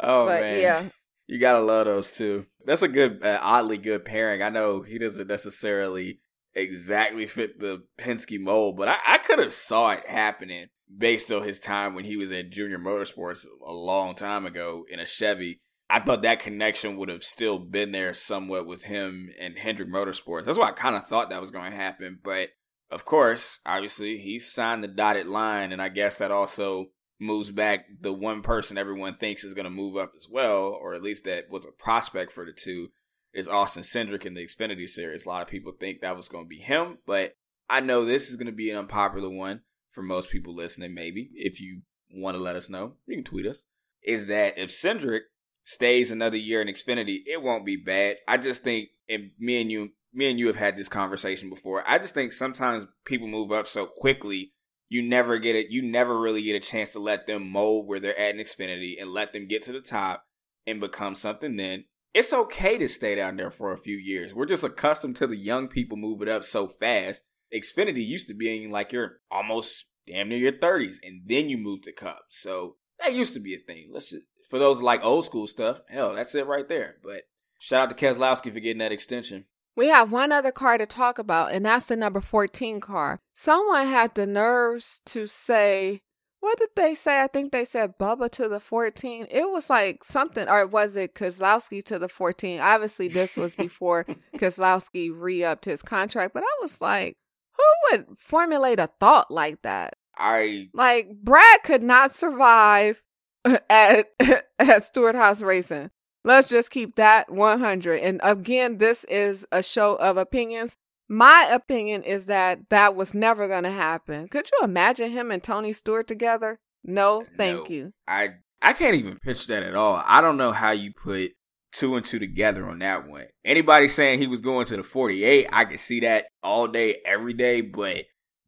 Oh 0.00 0.26
but, 0.26 0.42
man, 0.42 0.60
yeah, 0.60 0.84
you 1.26 1.40
gotta 1.40 1.58
love 1.58 1.86
those 1.86 2.12
too. 2.12 2.46
That's 2.64 2.82
a 2.82 2.86
good, 2.86 3.20
uh, 3.20 3.40
oddly 3.42 3.78
good 3.78 4.04
pairing. 4.04 4.44
I 4.44 4.48
know 4.48 4.82
he 4.82 4.96
doesn't 4.96 5.26
necessarily 5.26 6.20
exactly 6.54 7.26
fit 7.26 7.58
the 7.58 7.82
Penske 7.98 8.38
mold, 8.38 8.76
but 8.76 8.86
I, 8.86 8.98
I 9.06 9.18
could 9.18 9.40
have 9.40 9.52
saw 9.52 9.90
it 9.90 10.06
happening 10.06 10.66
based 10.96 11.30
on 11.32 11.42
his 11.42 11.58
time 11.60 11.94
when 11.94 12.04
he 12.04 12.16
was 12.16 12.32
at 12.32 12.50
Junior 12.50 12.78
Motorsports 12.78 13.44
a 13.66 13.72
long 13.72 14.14
time 14.14 14.46
ago 14.46 14.84
in 14.90 15.00
a 15.00 15.06
Chevy. 15.06 15.60
I 15.90 16.00
thought 16.00 16.22
that 16.22 16.40
connection 16.40 16.96
would 16.96 17.08
have 17.08 17.24
still 17.24 17.58
been 17.58 17.92
there 17.92 18.12
somewhat 18.12 18.66
with 18.66 18.84
him 18.84 19.30
and 19.40 19.58
Hendrick 19.58 19.88
Motorsports. 19.88 20.44
That's 20.44 20.58
why 20.58 20.68
I 20.68 20.72
kind 20.72 20.96
of 20.96 21.06
thought 21.06 21.30
that 21.30 21.40
was 21.40 21.50
going 21.50 21.70
to 21.70 21.76
happen. 21.76 22.18
But 22.22 22.50
of 22.90 23.04
course, 23.04 23.60
obviously, 23.66 24.18
he 24.18 24.38
signed 24.38 24.82
the 24.82 24.88
dotted 24.88 25.26
line, 25.26 25.72
and 25.72 25.82
I 25.82 25.88
guess 25.88 26.16
that 26.18 26.30
also 26.30 26.86
moves 27.20 27.50
back 27.50 27.86
the 28.00 28.12
one 28.12 28.42
person 28.42 28.78
everyone 28.78 29.16
thinks 29.16 29.44
is 29.44 29.54
going 29.54 29.64
to 29.64 29.70
move 29.70 29.96
up 29.96 30.12
as 30.16 30.28
well, 30.30 30.66
or 30.80 30.94
at 30.94 31.02
least 31.02 31.24
that 31.24 31.50
was 31.50 31.64
a 31.64 31.72
prospect 31.72 32.32
for 32.32 32.44
the 32.44 32.52
two, 32.52 32.88
is 33.34 33.48
Austin 33.48 33.82
Cindric 33.82 34.24
in 34.24 34.34
the 34.34 34.46
Xfinity 34.46 34.88
Series. 34.88 35.26
A 35.26 35.28
lot 35.28 35.42
of 35.42 35.48
people 35.48 35.72
think 35.72 36.00
that 36.00 36.16
was 36.16 36.28
going 36.28 36.44
to 36.44 36.48
be 36.48 36.58
him, 36.58 36.98
but 37.06 37.34
I 37.68 37.80
know 37.80 38.04
this 38.04 38.30
is 38.30 38.36
going 38.36 38.46
to 38.46 38.52
be 38.52 38.70
an 38.70 38.78
unpopular 38.78 39.28
one 39.28 39.62
for 39.90 40.02
most 40.02 40.30
people 40.30 40.54
listening. 40.54 40.94
Maybe 40.94 41.30
if 41.34 41.60
you 41.60 41.82
want 42.10 42.36
to 42.36 42.42
let 42.42 42.56
us 42.56 42.70
know, 42.70 42.94
you 43.06 43.16
can 43.16 43.24
tweet 43.24 43.46
us. 43.46 43.64
Is 44.02 44.28
that 44.28 44.56
if 44.56 44.70
Cindric 44.70 45.22
stays 45.64 46.10
another 46.10 46.36
year 46.36 46.62
in 46.62 46.68
Xfinity, 46.68 47.18
it 47.26 47.42
won't 47.42 47.66
be 47.66 47.76
bad. 47.76 48.16
I 48.26 48.38
just 48.38 48.62
think, 48.62 48.88
and 49.08 49.32
me 49.38 49.60
and 49.60 49.70
you, 49.70 49.90
me 50.18 50.30
and 50.30 50.38
you 50.38 50.48
have 50.48 50.56
had 50.56 50.76
this 50.76 50.88
conversation 50.88 51.48
before. 51.48 51.82
I 51.86 51.98
just 51.98 52.12
think 52.12 52.32
sometimes 52.32 52.86
people 53.04 53.28
move 53.28 53.52
up 53.52 53.66
so 53.66 53.86
quickly, 53.86 54.52
you 54.88 55.00
never 55.00 55.38
get 55.38 55.54
it. 55.54 55.70
You 55.70 55.82
never 55.82 56.18
really 56.18 56.42
get 56.42 56.56
a 56.56 56.60
chance 56.60 56.92
to 56.92 56.98
let 56.98 57.26
them 57.26 57.50
mold 57.50 57.86
where 57.86 58.00
they're 58.00 58.18
at 58.18 58.34
in 58.34 58.40
Xfinity 58.40 59.00
and 59.00 59.12
let 59.12 59.32
them 59.32 59.46
get 59.46 59.62
to 59.64 59.72
the 59.72 59.80
top 59.80 60.24
and 60.66 60.80
become 60.80 61.14
something. 61.14 61.56
Then 61.56 61.84
it's 62.12 62.32
okay 62.32 62.78
to 62.78 62.88
stay 62.88 63.14
down 63.14 63.36
there 63.36 63.50
for 63.50 63.72
a 63.72 63.78
few 63.78 63.96
years. 63.96 64.34
We're 64.34 64.46
just 64.46 64.64
accustomed 64.64 65.16
to 65.16 65.26
the 65.26 65.36
young 65.36 65.68
people 65.68 65.96
moving 65.96 66.28
up 66.28 66.42
so 66.44 66.66
fast. 66.66 67.22
Xfinity 67.54 68.06
used 68.06 68.28
to 68.28 68.34
being 68.34 68.70
like 68.70 68.92
you're 68.92 69.20
almost 69.30 69.86
damn 70.06 70.28
near 70.28 70.38
your 70.38 70.52
30s, 70.52 70.96
and 71.02 71.22
then 71.26 71.48
you 71.48 71.58
move 71.58 71.82
to 71.82 71.92
Cup. 71.92 72.22
So 72.30 72.76
that 72.98 73.14
used 73.14 73.34
to 73.34 73.40
be 73.40 73.54
a 73.54 73.58
thing. 73.58 73.90
Let's 73.92 74.10
just 74.10 74.24
for 74.48 74.58
those 74.58 74.80
like 74.80 75.04
old 75.04 75.24
school 75.24 75.46
stuff, 75.46 75.80
hell, 75.88 76.14
that's 76.14 76.34
it 76.34 76.46
right 76.46 76.68
there. 76.68 76.96
But 77.02 77.22
shout 77.58 77.82
out 77.82 77.96
to 77.96 78.06
Keselowski 78.06 78.52
for 78.52 78.60
getting 78.60 78.78
that 78.78 78.92
extension. 78.92 79.44
We 79.78 79.86
have 79.86 80.10
one 80.10 80.32
other 80.32 80.50
car 80.50 80.76
to 80.76 80.86
talk 80.86 81.20
about, 81.20 81.52
and 81.52 81.64
that's 81.64 81.86
the 81.86 81.94
number 81.94 82.20
14 82.20 82.80
car. 82.80 83.20
Someone 83.36 83.86
had 83.86 84.12
the 84.16 84.26
nerves 84.26 85.00
to 85.06 85.28
say, 85.28 86.00
what 86.40 86.58
did 86.58 86.70
they 86.74 86.96
say? 86.96 87.20
I 87.20 87.28
think 87.28 87.52
they 87.52 87.64
said 87.64 87.96
Bubba 87.96 88.28
to 88.32 88.48
the 88.48 88.58
14. 88.58 89.28
It 89.30 89.48
was 89.48 89.70
like 89.70 90.02
something, 90.02 90.48
or 90.48 90.66
was 90.66 90.96
it 90.96 91.14
Keselowski 91.14 91.84
to 91.84 91.96
the 92.00 92.08
14? 92.08 92.58
Obviously, 92.58 93.06
this 93.06 93.36
was 93.36 93.54
before 93.56 94.04
Keselowski 94.36 95.12
re 95.14 95.44
upped 95.44 95.66
his 95.66 95.82
contract, 95.82 96.34
but 96.34 96.42
I 96.42 96.58
was 96.60 96.80
like, 96.80 97.16
who 97.56 97.98
would 97.98 98.18
formulate 98.18 98.80
a 98.80 98.88
thought 98.98 99.30
like 99.30 99.62
that? 99.62 99.94
I 100.16 100.70
like 100.74 101.08
Brad 101.22 101.62
could 101.62 101.84
not 101.84 102.10
survive 102.10 103.00
at 103.70 104.08
at 104.58 104.82
Stewart 104.82 105.14
Haas 105.14 105.40
Racing. 105.40 105.92
Let's 106.24 106.48
just 106.48 106.70
keep 106.70 106.96
that 106.96 107.30
100. 107.30 108.00
And 108.00 108.20
again, 108.22 108.78
this 108.78 109.04
is 109.04 109.46
a 109.52 109.62
show 109.62 109.94
of 109.96 110.16
opinions. 110.16 110.76
My 111.08 111.48
opinion 111.50 112.02
is 112.02 112.26
that 112.26 112.68
that 112.70 112.94
was 112.94 113.14
never 113.14 113.48
going 113.48 113.64
to 113.64 113.70
happen. 113.70 114.28
Could 114.28 114.50
you 114.52 114.64
imagine 114.64 115.10
him 115.10 115.30
and 115.30 115.42
Tony 115.42 115.72
Stewart 115.72 116.06
together? 116.06 116.58
No, 116.84 117.24
thank 117.36 117.70
no, 117.70 117.74
you. 117.74 117.92
I 118.06 118.34
I 118.60 118.72
can't 118.72 118.96
even 118.96 119.18
picture 119.18 119.48
that 119.48 119.62
at 119.62 119.74
all. 119.74 120.02
I 120.04 120.20
don't 120.20 120.36
know 120.36 120.52
how 120.52 120.72
you 120.72 120.92
put 120.92 121.32
two 121.72 121.96
and 121.96 122.04
two 122.04 122.18
together 122.18 122.68
on 122.68 122.80
that 122.80 123.08
one. 123.08 123.26
Anybody 123.44 123.88
saying 123.88 124.18
he 124.18 124.26
was 124.26 124.40
going 124.40 124.66
to 124.66 124.76
the 124.76 124.82
48, 124.82 125.48
I 125.52 125.64
could 125.64 125.80
see 125.80 126.00
that 126.00 126.26
all 126.42 126.66
day, 126.66 126.96
every 127.04 127.32
day, 127.32 127.60
but 127.60 128.04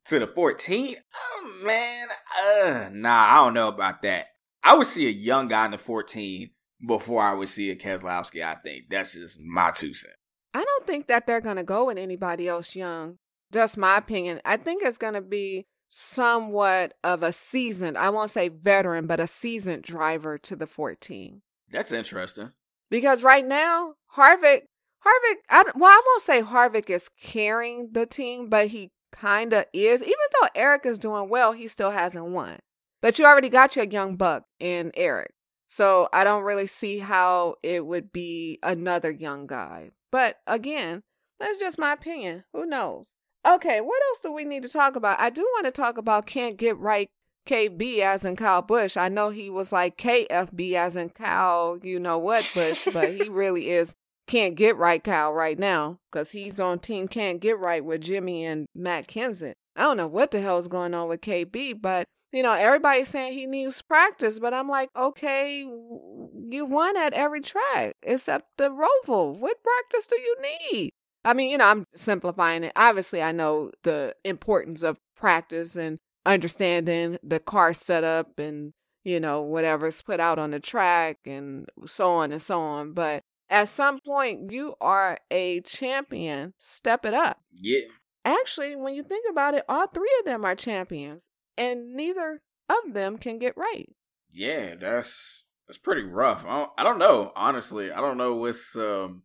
to 0.06 0.18
the 0.18 0.26
14, 0.26 0.96
oh 1.14 1.64
man, 1.64 2.08
uh, 2.38 2.90
nah, 2.92 3.32
I 3.32 3.36
don't 3.36 3.54
know 3.54 3.68
about 3.68 4.02
that. 4.02 4.26
I 4.62 4.76
would 4.76 4.86
see 4.86 5.06
a 5.06 5.10
young 5.10 5.48
guy 5.48 5.66
in 5.66 5.70
the 5.70 5.78
14 5.78 6.50
before 6.84 7.22
I 7.22 7.34
would 7.34 7.48
see 7.48 7.70
a 7.70 7.76
Keselowski, 7.76 8.44
I 8.44 8.54
think. 8.54 8.88
That's 8.90 9.14
just 9.14 9.38
my 9.40 9.70
two 9.70 9.94
cents. 9.94 10.14
I 10.54 10.64
don't 10.64 10.86
think 10.86 11.06
that 11.06 11.26
they're 11.26 11.40
going 11.40 11.56
to 11.56 11.62
go 11.62 11.86
with 11.86 11.98
anybody 11.98 12.48
else 12.48 12.74
young. 12.74 13.16
Just 13.52 13.76
my 13.76 13.96
opinion. 13.96 14.40
I 14.44 14.56
think 14.56 14.82
it's 14.82 14.98
going 14.98 15.14
to 15.14 15.20
be 15.20 15.66
somewhat 15.90 16.94
of 17.02 17.22
a 17.22 17.32
seasoned, 17.32 17.98
I 17.98 18.10
won't 18.10 18.30
say 18.30 18.48
veteran, 18.48 19.06
but 19.06 19.20
a 19.20 19.26
seasoned 19.26 19.82
driver 19.82 20.38
to 20.38 20.56
the 20.56 20.66
14. 20.66 21.42
That's 21.70 21.92
interesting. 21.92 22.52
Because 22.90 23.22
right 23.22 23.46
now, 23.46 23.94
Harvick, 24.16 24.62
Harvick, 25.04 25.36
I, 25.48 25.64
well, 25.74 25.90
I 25.90 26.02
won't 26.06 26.22
say 26.22 26.42
Harvick 26.42 26.90
is 26.90 27.08
carrying 27.20 27.90
the 27.92 28.06
team, 28.06 28.48
but 28.48 28.68
he 28.68 28.90
kind 29.12 29.52
of 29.52 29.66
is. 29.72 30.02
Even 30.02 30.14
though 30.40 30.48
Eric 30.54 30.86
is 30.86 30.98
doing 30.98 31.28
well, 31.28 31.52
he 31.52 31.68
still 31.68 31.90
hasn't 31.90 32.26
won. 32.26 32.58
But 33.00 33.18
you 33.18 33.24
already 33.24 33.48
got 33.48 33.76
your 33.76 33.84
young 33.84 34.16
buck 34.16 34.44
in 34.58 34.92
Eric. 34.94 35.32
So 35.70 36.08
I 36.12 36.24
don't 36.24 36.42
really 36.42 36.66
see 36.66 36.98
how 36.98 37.54
it 37.62 37.86
would 37.86 38.12
be 38.12 38.58
another 38.60 39.12
young 39.12 39.46
guy. 39.46 39.90
But 40.10 40.40
again, 40.44 41.04
that's 41.38 41.60
just 41.60 41.78
my 41.78 41.92
opinion. 41.92 42.42
Who 42.52 42.66
knows? 42.66 43.14
Okay, 43.46 43.80
what 43.80 44.02
else 44.10 44.20
do 44.20 44.32
we 44.32 44.44
need 44.44 44.64
to 44.64 44.68
talk 44.68 44.96
about? 44.96 45.20
I 45.20 45.30
do 45.30 45.42
want 45.42 45.66
to 45.66 45.70
talk 45.70 45.96
about 45.96 46.26
can't 46.26 46.56
get 46.56 46.76
right 46.76 47.08
KB 47.46 48.00
as 48.00 48.24
in 48.24 48.34
Kyle 48.34 48.62
Busch. 48.62 48.96
I 48.96 49.08
know 49.08 49.30
he 49.30 49.48
was 49.48 49.72
like 49.72 49.96
KFB 49.96 50.72
as 50.74 50.96
in 50.96 51.10
Kyle, 51.10 51.78
you 51.80 52.00
know 52.00 52.18
what, 52.18 52.50
Busch, 52.52 52.88
but 52.92 53.10
he 53.10 53.22
really 53.28 53.70
is 53.70 53.94
can't 54.26 54.56
get 54.56 54.76
right 54.76 55.02
Kyle 55.02 55.32
right 55.32 55.58
now 55.58 55.98
because 56.10 56.32
he's 56.32 56.58
on 56.58 56.80
team 56.80 57.06
can't 57.06 57.40
get 57.40 57.58
right 57.58 57.84
with 57.84 58.00
Jimmie 58.00 58.44
and 58.44 58.66
Matt 58.74 59.06
Kenseth. 59.06 59.54
I 59.76 59.82
don't 59.82 59.96
know 59.96 60.08
what 60.08 60.32
the 60.32 60.40
hell 60.40 60.58
is 60.58 60.68
going 60.68 60.94
on 60.94 61.08
with 61.08 61.20
KB, 61.20 61.80
but 61.80 62.06
you 62.32 62.42
know, 62.42 62.52
everybody's 62.52 63.08
saying 63.08 63.32
he 63.32 63.46
needs 63.46 63.82
practice, 63.82 64.38
but 64.38 64.54
I'm 64.54 64.68
like, 64.68 64.90
okay, 64.96 65.58
you 65.58 66.64
won 66.64 66.96
at 66.96 67.12
every 67.12 67.40
track 67.40 67.96
except 68.02 68.56
the 68.56 68.70
Roval. 68.70 69.38
What 69.38 69.62
practice 69.62 70.06
do 70.06 70.20
you 70.20 70.36
need? 70.40 70.90
I 71.24 71.34
mean, 71.34 71.50
you 71.50 71.58
know, 71.58 71.66
I'm 71.66 71.86
simplifying 71.94 72.64
it. 72.64 72.72
Obviously, 72.76 73.22
I 73.22 73.32
know 73.32 73.72
the 73.82 74.14
importance 74.24 74.82
of 74.82 74.98
practice 75.16 75.76
and 75.76 75.98
understanding 76.24 77.18
the 77.22 77.40
car 77.40 77.72
setup 77.72 78.38
and, 78.38 78.72
you 79.04 79.20
know, 79.20 79.42
whatever's 79.42 80.00
put 80.00 80.20
out 80.20 80.38
on 80.38 80.52
the 80.52 80.60
track 80.60 81.18
and 81.26 81.68
so 81.86 82.10
on 82.12 82.32
and 82.32 82.40
so 82.40 82.60
on. 82.60 82.92
But 82.92 83.22
at 83.50 83.68
some 83.68 83.98
point, 84.00 84.52
you 84.52 84.76
are 84.80 85.18
a 85.30 85.60
champion. 85.62 86.54
Step 86.56 87.04
it 87.04 87.12
up. 87.12 87.40
Yeah. 87.54 87.80
Actually, 88.24 88.76
when 88.76 88.94
you 88.94 89.02
think 89.02 89.26
about 89.28 89.54
it, 89.54 89.64
all 89.68 89.88
three 89.88 90.14
of 90.20 90.26
them 90.26 90.44
are 90.44 90.54
champions 90.54 91.29
and 91.56 91.94
neither 91.94 92.42
of 92.68 92.94
them 92.94 93.18
can 93.18 93.38
get 93.38 93.56
right. 93.56 93.88
Yeah, 94.32 94.74
that's 94.76 95.44
that's 95.66 95.78
pretty 95.78 96.02
rough. 96.02 96.44
I 96.46 96.58
don't, 96.58 96.70
I 96.78 96.82
don't 96.82 96.98
know, 96.98 97.32
honestly. 97.36 97.90
I 97.92 98.00
don't 98.00 98.18
know 98.18 98.34
what's 98.34 98.76
um 98.76 99.22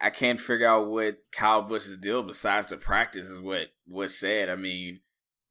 I 0.00 0.10
can't 0.10 0.40
figure 0.40 0.68
out 0.68 0.88
what 0.88 1.18
Kyle 1.32 1.62
Busch's 1.62 1.98
deal 1.98 2.22
besides 2.22 2.68
the 2.68 2.76
practice 2.76 3.26
is 3.26 3.38
what 3.38 3.68
was 3.88 4.18
said. 4.18 4.48
I 4.48 4.56
mean, 4.56 5.00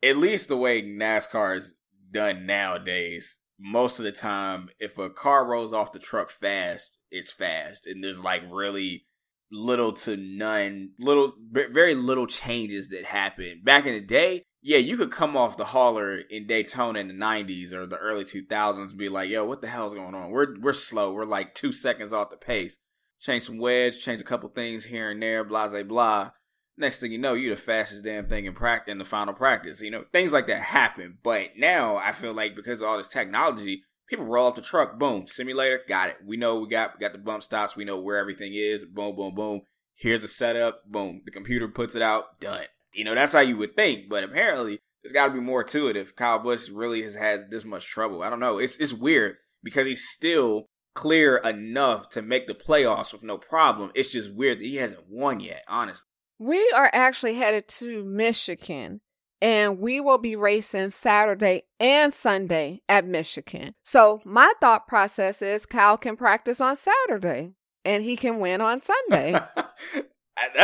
at 0.02 0.18
least 0.18 0.50
the 0.50 0.58
way 0.58 0.82
NASCAR 0.82 1.58
is 1.58 1.74
done 2.12 2.46
nowadays, 2.46 3.40
most 3.60 4.00
of 4.00 4.06
the 4.06 4.12
time, 4.12 4.70
if 4.80 4.98
a 4.98 5.10
car 5.10 5.46
rolls 5.46 5.74
off 5.74 5.94
the 5.94 6.00
truck 6.00 6.30
fast, 6.30 7.00
it's 7.10 7.32
fast, 7.32 7.88
and 7.88 8.04
there's 8.04 8.20
like 8.20 8.44
really 8.52 9.06
little 9.52 9.94
to 9.94 10.18
none, 10.18 10.92
little, 11.00 11.34
very 11.52 11.96
little 11.96 12.28
changes 12.28 12.90
that 12.90 13.06
happen. 13.06 13.62
Back 13.64 13.86
in 13.86 13.94
the 13.94 14.02
day, 14.02 14.44
yeah, 14.66 14.78
you 14.78 14.96
could 14.96 15.12
come 15.12 15.36
off 15.36 15.58
the 15.58 15.66
hauler 15.66 16.18
in 16.18 16.48
Daytona 16.48 17.00
in 17.00 17.10
the 17.10 17.14
'90s 17.14 17.74
or 17.74 17.86
the 17.86 17.98
early 17.98 18.24
2000s 18.24 18.90
and 18.92 18.98
be 18.98 19.10
like, 19.10 19.30
"Yo, 19.30 19.44
what 19.44 19.62
the 19.62 19.68
hell's 19.68 19.94
going 19.94 20.16
on? 20.16 20.32
We're 20.32 20.58
we're 20.60 20.72
slow. 20.72 21.12
We're 21.12 21.26
like 21.26 21.54
two 21.54 21.74
seconds 21.74 22.14
off 22.14 22.30
the 22.30 22.38
pace. 22.38 22.80
Change 23.20 23.44
some 23.44 23.58
wedge, 23.58 24.00
change 24.00 24.22
a 24.22 24.24
couple 24.24 24.48
things 24.50 24.86
here 24.86 25.12
and 25.12 25.22
there, 25.22 25.44
blah 25.44 25.68
blah 25.68 25.84
blah." 25.84 26.32
Next 26.78 27.00
thing 27.00 27.12
you 27.12 27.18
know, 27.18 27.34
you're 27.34 27.56
the 27.56 27.62
fastest 27.62 28.06
damn 28.06 28.28
thing 28.28 28.46
in 28.46 28.54
practice 28.54 28.92
in 28.92 28.98
the 28.98 29.06
final 29.06 29.34
practice. 29.34 29.82
You 29.82 29.92
know, 29.92 30.06
things 30.14 30.32
like 30.32 30.48
that 30.48 30.62
happen. 30.62 31.18
But 31.22 31.52
now 31.58 31.98
I 31.98 32.14
feel 32.14 32.34
like 32.34 32.56
because 32.56 32.82
of 32.82 32.88
all 32.88 32.98
this 32.98 33.10
technology, 33.10 33.84
people 34.08 34.26
roll 34.26 34.48
off 34.48 34.56
the 34.56 34.62
truck, 34.62 34.98
boom, 34.98 35.28
simulator, 35.28 35.82
got 35.88 36.10
it. 36.10 36.18
We 36.26 36.38
know 36.38 36.60
we 36.60 36.70
got 36.70 36.94
we 36.96 37.02
got 37.02 37.12
the 37.12 37.20
bump 37.20 37.44
stops. 37.44 37.76
We 37.76 37.84
know 37.84 38.00
where 38.00 38.18
everything 38.18 38.54
is. 38.56 38.86
Boom, 38.86 39.16
boom, 39.16 39.36
boom. 39.36 39.62
Here's 39.94 40.22
the 40.22 40.30
setup. 40.30 40.90
Boom. 40.90 41.22
The 41.26 41.32
computer 41.32 41.68
puts 41.68 41.96
it 41.96 42.02
out. 42.02 42.40
Done. 42.40 42.66
You 42.94 43.04
know, 43.04 43.16
that's 43.16 43.34
how 43.34 43.40
you 43.40 43.58
would 43.58 43.76
think, 43.76 44.10
but 44.10 44.24
apparently 44.24 44.80
there's 45.02 45.14
got 45.14 45.28
to 45.28 45.34
be 45.34 45.40
more 45.40 45.64
to 45.64 45.88
it 45.88 45.98
if 45.98 46.16
Kyle 46.16 46.40
Busch 46.40 46.70
really 46.70 47.04
has 47.04 47.16
had 47.16 47.52
this 47.52 47.66
much 47.66 47.88
trouble. 47.88 48.24
I 48.24 48.30
don't 48.30 48.40
know. 48.40 48.58
It's 48.58 48.78
it's 48.78 48.94
weird 48.94 49.36
because 49.64 49.86
he's 49.86 50.08
still 50.08 50.68
clear 50.96 51.38
enough 51.38 52.10
to 52.10 52.22
make 52.22 52.48
the 52.48 52.54
playoffs 52.54 53.14
with 53.14 53.24
no 53.24 53.38
problem. 53.38 53.92
It's 53.96 54.12
just 54.12 54.34
weird 54.34 54.60
that 54.60 54.66
he 54.66 54.78
hasn't 54.78 55.10
won 55.10 55.40
yet, 55.40 55.64
honestly. 55.68 56.06
We 56.40 56.72
are 56.76 56.90
actually 56.94 57.36
headed 57.36 57.68
to 57.70 58.04
Michigan 58.04 59.02
and 59.42 59.80
we 59.80 60.00
will 60.00 60.18
be 60.18 60.36
racing 60.36 60.92
Saturday 60.92 61.64
and 61.80 62.14
Sunday 62.14 62.82
at 62.88 63.06
Michigan. 63.06 63.74
So 63.84 64.22
my 64.24 64.54
thought 64.62 64.88
process 64.88 65.42
is 65.42 65.66
Kyle 65.66 65.98
can 65.98 66.16
practice 66.16 66.62
on 66.62 66.76
Saturday 66.76 67.52
and 67.84 68.04
he 68.04 68.16
can 68.16 68.40
win 68.40 68.62
on 68.62 68.80
Sunday. 68.80 69.38